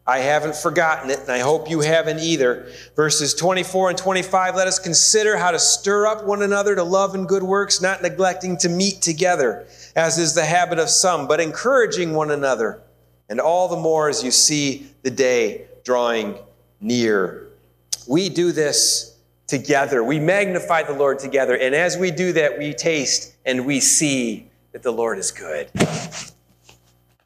I 0.07 0.19
haven't 0.19 0.57
forgotten 0.57 1.11
it, 1.11 1.21
and 1.21 1.31
I 1.31 1.39
hope 1.39 1.71
you 1.71 1.81
haven't 1.81 2.19
either. 2.19 2.67
Verses 2.97 3.33
24 3.35 3.91
and 3.91 3.99
25 3.99 4.57
let 4.57 4.67
us 4.67 4.79
consider 4.79 5.37
how 5.37 5.53
to 5.53 5.59
stir 5.59 6.07
up 6.07 6.25
one 6.25 6.43
another 6.43 6.75
to 6.75 6.83
love 6.83 7.15
and 7.15 7.29
good 7.29 7.45
works, 7.45 7.81
not 7.81 8.03
neglecting 8.03 8.57
to 8.59 8.69
meet 8.69 9.03
together, 9.03 9.67
as 9.97 10.19
is 10.19 10.35
the 10.35 10.45
habit 10.45 10.79
of 10.79 10.89
some, 10.89 11.27
but 11.27 11.41
encouraging 11.41 12.15
one 12.15 12.31
another, 12.31 12.83
and 13.29 13.41
all 13.41 13.69
the 13.69 13.77
more 13.77 14.09
as 14.09 14.23
you 14.23 14.31
see 14.31 14.89
the 15.03 15.11
day 15.11 15.67
drawing 15.85 16.37
near. 16.81 17.49
We 18.09 18.29
do 18.29 18.53
this 18.53 19.17
together. 19.47 20.03
We 20.05 20.19
magnify 20.21 20.85
the 20.85 20.93
Lord 20.93 21.19
together, 21.19 21.57
and 21.57 21.75
as 21.75 21.97
we 21.97 22.11
do 22.11 22.33
that, 22.35 22.59
we 22.59 22.73
taste 22.73 23.37
and 23.45 23.67
we 23.67 23.81
see 23.81 24.49
that 24.73 24.83
the 24.83 24.93
Lord 24.93 25.19
is 25.19 25.31
good. 25.31 25.69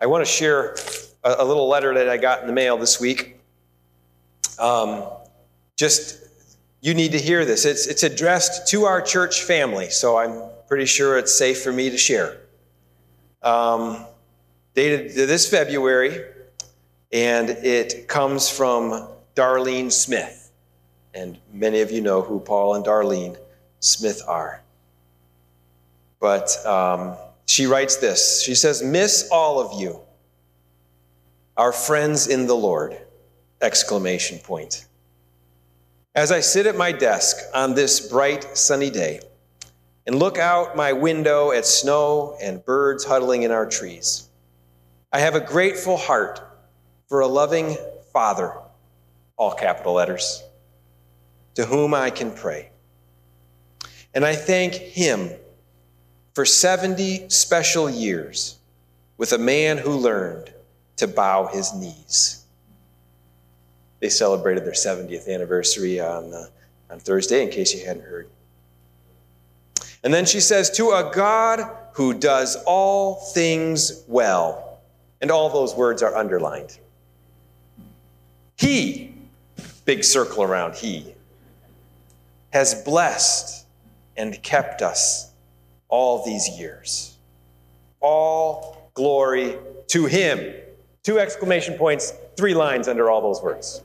I 0.01 0.07
want 0.07 0.25
to 0.25 0.31
share 0.31 0.77
a, 1.23 1.37
a 1.39 1.45
little 1.45 1.69
letter 1.69 1.95
that 1.95 2.09
I 2.09 2.17
got 2.17 2.41
in 2.41 2.47
the 2.47 2.53
mail 2.53 2.77
this 2.77 3.01
week. 3.01 3.39
Um, 4.59 5.05
just, 5.77 6.23
you 6.81 6.95
need 6.95 7.13
to 7.13 7.19
hear 7.19 7.45
this. 7.45 7.65
It's, 7.65 7.87
it's 7.87 8.03
addressed 8.03 8.69
to 8.69 8.85
our 8.85 9.01
church 9.01 9.43
family, 9.43 9.91
so 9.91 10.17
I'm 10.17 10.43
pretty 10.69 10.87
sure 10.87 11.19
it's 11.19 11.37
safe 11.37 11.63
for 11.63 11.73
me 11.73 11.91
to 11.91 11.99
share. 11.99 12.39
Um, 13.45 14.05
dated 14.75 15.15
this 15.15 15.49
February, 15.49 16.25
and 17.13 17.51
it 17.51 18.09
comes 18.09 18.49
from 18.49 19.09
Darlene 19.37 19.93
Smith. 19.93 20.51
And 21.15 21.39
many 21.53 21.81
of 21.81 21.93
you 21.93 22.01
know 22.01 22.23
who 22.23 22.41
Paul 22.41 22.75
and 22.75 22.85
Darlene 22.85 23.37
Smith 23.81 24.21
are. 24.27 24.63
But 26.19 26.65
um, 26.67 27.17
she 27.47 27.67
writes 27.67 27.97
this 27.97 28.43
She 28.43 28.55
says, 28.55 28.83
Miss 28.83 29.29
all 29.31 29.61
of 29.61 29.81
you 29.81 30.01
our 31.57 31.73
friends 31.73 32.27
in 32.27 32.47
the 32.47 32.57
Lord! 32.57 32.97
Exclamation 33.61 34.39
point. 34.39 34.87
As 36.15 36.33
I 36.33 36.41
sit 36.41 36.67
at 36.67 36.77
my 36.77 36.93
desk 36.93 37.37
on 37.55 37.75
this 37.75 38.09
bright 38.09 38.57
sunny 38.57 38.91
day 38.91 39.21
and 40.07 40.19
look 40.19 40.39
out 40.39 40.77
my 40.77 40.93
window 40.93 41.53
at 41.53 41.67
snow 41.67 42.37
and 42.43 42.65
birds 42.65 43.05
huddling 43.05 43.43
in 43.43 43.51
our 43.51 43.67
trees, 43.67 44.29
I 45.13 45.21
have 45.21 45.35
a 45.35 45.41
grateful 45.41 45.97
heart 45.97 46.41
for 47.09 47.21
a 47.21 47.27
loving 47.27 47.77
Father, 48.13 48.53
all 49.37 49.55
capital 49.55 49.95
letters, 49.95 50.43
to 51.55 51.65
whom 51.65 51.95
I 51.95 52.11
can 52.11 52.31
pray. 52.31 52.71
And 54.15 54.25
I 54.25 54.35
thank 54.35 54.75
Him 54.75 55.31
for 56.35 56.45
70 56.45 57.29
special 57.29 57.89
years 57.89 58.59
with 59.17 59.33
a 59.33 59.39
man 59.39 59.79
who 59.79 59.93
learned 59.93 60.53
to 60.97 61.09
bow 61.09 61.47
his 61.47 61.73
knees. 61.75 62.45
They 64.01 64.09
celebrated 64.09 64.65
their 64.65 64.73
70th 64.73 65.29
anniversary 65.29 66.01
on, 66.01 66.33
uh, 66.35 66.47
on 66.91 66.99
Thursday, 66.99 67.43
in 67.43 67.51
case 67.51 67.75
you 67.75 67.85
hadn't 67.87 68.05
heard. 68.05 68.29
And 70.05 70.13
then 70.13 70.27
she 70.27 70.39
says, 70.41 70.71
To 70.73 70.91
a 70.91 71.11
God 71.13 71.69
who 71.95 72.13
does 72.13 72.57
all 72.67 73.17
things 73.17 74.05
well. 74.07 74.81
And 75.21 75.31
all 75.31 75.49
those 75.49 75.75
words 75.75 76.03
are 76.03 76.15
underlined. 76.15 76.79
He, 78.57 79.15
big 79.87 80.05
circle 80.05 80.43
around 80.43 80.75
He, 80.75 81.15
has 82.53 82.75
blessed 82.85 83.67
and 84.17 84.41
kept 84.43 84.83
us 84.83 85.33
all 85.89 86.25
these 86.25 86.49
years. 86.51 87.17
All 88.01 88.91
glory 88.93 89.57
to 89.89 90.05
Him. 90.05 90.55
Two 91.03 91.19
exclamation 91.19 91.79
points, 91.79 92.13
three 92.37 92.55
lines 92.55 92.87
under 92.87 93.11
all 93.11 93.23
those 93.23 93.43
words. 93.43 93.83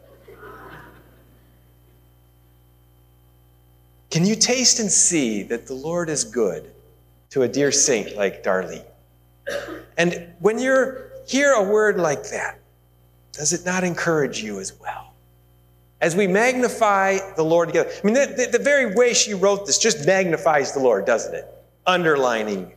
Can 4.10 4.26
you 4.26 4.36
taste 4.36 4.80
and 4.80 4.92
see 4.92 5.44
that 5.44 5.68
the 5.68 5.74
Lord 5.74 6.10
is 6.10 6.24
good 6.24 6.72
to 7.30 7.44
a 7.44 7.48
dear 7.48 7.72
saint 7.72 8.16
like 8.16 8.44
Darlene? 8.44 8.84
And 9.98 10.34
when 10.40 10.58
you 10.60 10.98
hear 11.28 11.54
a 11.54 11.64
word 11.64 11.98
like 11.98 12.30
that, 12.30 12.60
does 13.34 13.54
it 13.54 13.66
not 13.66 13.84
encourage 13.84 14.42
you 14.42 14.60
as 14.60 14.74
well? 14.80 15.14
As 16.02 16.16
we 16.16 16.28
magnify 16.28 17.20
the 17.36 17.44
Lord 17.44 17.70
together. 17.70 17.92
I 17.92 18.06
mean, 18.06 18.14
the, 18.14 18.34
the, 18.36 18.58
the 18.58 18.64
very 18.64 18.96
way 18.96 19.14
she 19.14 19.34
wrote 19.34 19.66
this 19.66 19.78
just 19.78 20.08
magnifies 20.08 20.74
the 20.74 20.80
Lord, 20.80 21.06
doesn't 21.06 21.36
it? 21.36 21.46
Underlining, 21.86 22.72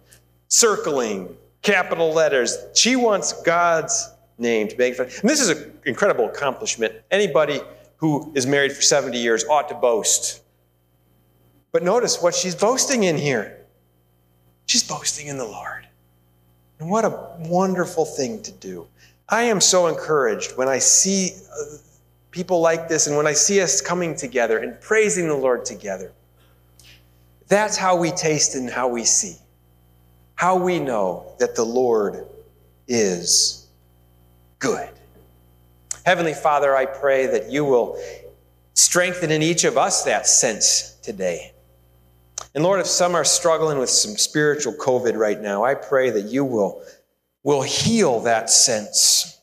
circling, 0.48 1.34
capital 1.62 2.12
letters. 2.12 2.58
She 2.74 2.96
wants 2.96 3.40
God's 3.42 4.12
name 4.38 4.68
to 4.68 4.76
be 4.76 4.84
magnified. 4.84 5.20
And 5.20 5.30
this 5.30 5.40
is 5.40 5.48
an 5.48 5.78
incredible 5.86 6.26
accomplishment. 6.26 6.94
Anybody 7.10 7.60
who 7.96 8.32
is 8.34 8.46
married 8.46 8.72
for 8.72 8.82
70 8.82 9.16
years 9.16 9.44
ought 9.44 9.68
to 9.68 9.74
boast. 9.74 10.41
But 11.72 11.82
notice 11.82 12.20
what 12.22 12.34
she's 12.34 12.54
boasting 12.54 13.04
in 13.04 13.16
here. 13.16 13.58
She's 14.66 14.86
boasting 14.86 15.26
in 15.26 15.38
the 15.38 15.44
Lord. 15.44 15.86
And 16.78 16.90
what 16.90 17.04
a 17.04 17.36
wonderful 17.38 18.04
thing 18.04 18.42
to 18.42 18.52
do. 18.52 18.86
I 19.28 19.44
am 19.44 19.60
so 19.60 19.86
encouraged 19.86 20.56
when 20.56 20.68
I 20.68 20.78
see 20.78 21.30
uh, 21.50 21.76
people 22.30 22.60
like 22.60 22.88
this 22.88 23.06
and 23.06 23.16
when 23.16 23.26
I 23.26 23.32
see 23.32 23.60
us 23.60 23.80
coming 23.80 24.14
together 24.14 24.58
and 24.58 24.78
praising 24.80 25.26
the 25.26 25.34
Lord 25.34 25.64
together. 25.64 26.12
That's 27.48 27.76
how 27.76 27.96
we 27.96 28.10
taste 28.10 28.54
and 28.54 28.68
how 28.68 28.88
we 28.88 29.04
see, 29.04 29.36
how 30.34 30.56
we 30.56 30.78
know 30.78 31.34
that 31.38 31.54
the 31.54 31.64
Lord 31.64 32.26
is 32.88 33.66
good. 34.58 34.88
Heavenly 36.04 36.34
Father, 36.34 36.74
I 36.74 36.86
pray 36.86 37.26
that 37.26 37.50
you 37.50 37.64
will 37.64 37.98
strengthen 38.74 39.30
in 39.30 39.42
each 39.42 39.64
of 39.64 39.78
us 39.78 40.04
that 40.04 40.26
sense 40.26 40.94
today. 41.02 41.51
And 42.54 42.62
Lord, 42.64 42.80
if 42.80 42.86
some 42.86 43.14
are 43.14 43.24
struggling 43.24 43.78
with 43.78 43.88
some 43.88 44.16
spiritual 44.16 44.74
COVID 44.74 45.16
right 45.16 45.40
now, 45.40 45.64
I 45.64 45.74
pray 45.74 46.10
that 46.10 46.26
you 46.26 46.44
will, 46.44 46.82
will 47.42 47.62
heal 47.62 48.20
that 48.20 48.50
sense 48.50 49.40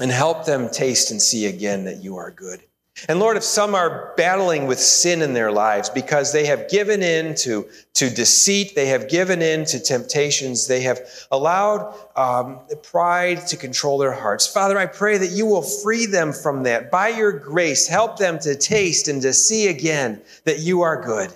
and 0.00 0.10
help 0.10 0.46
them 0.46 0.68
taste 0.70 1.10
and 1.10 1.20
see 1.20 1.46
again 1.46 1.84
that 1.84 2.02
you 2.02 2.16
are 2.16 2.30
good. 2.30 2.62
And 3.08 3.18
Lord, 3.18 3.36
if 3.36 3.44
some 3.44 3.74
are 3.74 4.12
battling 4.16 4.66
with 4.66 4.78
sin 4.78 5.22
in 5.22 5.32
their 5.32 5.50
lives 5.50 5.88
because 5.88 6.32
they 6.32 6.44
have 6.46 6.68
given 6.68 7.02
in 7.02 7.34
to, 7.36 7.66
to 7.94 8.10
deceit, 8.10 8.74
they 8.74 8.86
have 8.86 9.08
given 9.08 9.40
in 9.40 9.64
to 9.66 9.80
temptations, 9.80 10.66
they 10.66 10.82
have 10.82 11.00
allowed 11.30 11.94
um, 12.16 12.60
pride 12.82 13.46
to 13.46 13.56
control 13.56 13.96
their 13.98 14.12
hearts, 14.12 14.46
Father, 14.46 14.78
I 14.78 14.86
pray 14.86 15.16
that 15.18 15.30
you 15.30 15.46
will 15.46 15.62
free 15.62 16.06
them 16.06 16.32
from 16.32 16.64
that. 16.64 16.90
By 16.90 17.08
your 17.08 17.32
grace, 17.32 17.86
help 17.86 18.18
them 18.18 18.38
to 18.40 18.54
taste 18.54 19.08
and 19.08 19.22
to 19.22 19.32
see 19.32 19.68
again 19.68 20.20
that 20.44 20.58
you 20.58 20.82
are 20.82 21.02
good. 21.02 21.32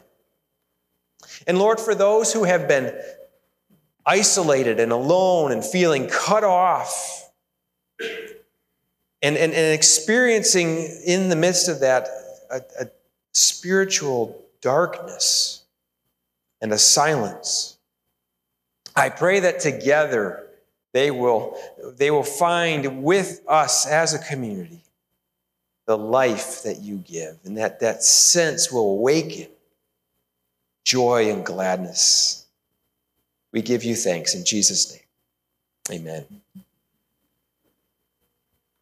And 1.46 1.58
Lord, 1.58 1.80
for 1.80 1.94
those 1.94 2.32
who 2.32 2.44
have 2.44 2.66
been 2.68 2.98
isolated 4.06 4.80
and 4.80 4.92
alone 4.92 5.52
and 5.52 5.64
feeling 5.64 6.08
cut 6.08 6.44
off, 6.44 7.30
and, 8.00 9.38
and, 9.38 9.54
and 9.54 9.74
experiencing 9.74 10.86
in 11.06 11.30
the 11.30 11.36
midst 11.36 11.68
of 11.68 11.80
that 11.80 12.08
a, 12.50 12.60
a 12.80 12.86
spiritual 13.32 14.44
darkness 14.60 15.64
and 16.60 16.72
a 16.72 16.78
silence. 16.78 17.78
I 18.94 19.08
pray 19.08 19.40
that 19.40 19.60
together 19.60 20.46
they 20.92 21.10
will, 21.10 21.58
they 21.96 22.10
will 22.10 22.22
find 22.22 23.02
with 23.02 23.40
us 23.48 23.86
as 23.86 24.14
a 24.14 24.18
community 24.18 24.82
the 25.86 25.98
life 25.98 26.62
that 26.62 26.80
you 26.80 26.96
give, 26.96 27.38
and 27.44 27.58
that 27.58 27.80
that 27.80 28.02
sense 28.02 28.70
will 28.72 28.92
awaken 28.92 29.48
joy 30.84 31.30
and 31.30 31.44
gladness. 31.44 32.46
We 33.52 33.62
give 33.62 33.84
you 33.84 33.94
thanks 33.94 34.34
in 34.34 34.44
Jesus' 34.44 34.92
name. 34.92 36.00
Amen. 36.00 36.26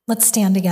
Let's 0.06 0.26
stand 0.26 0.54
together. 0.54 0.70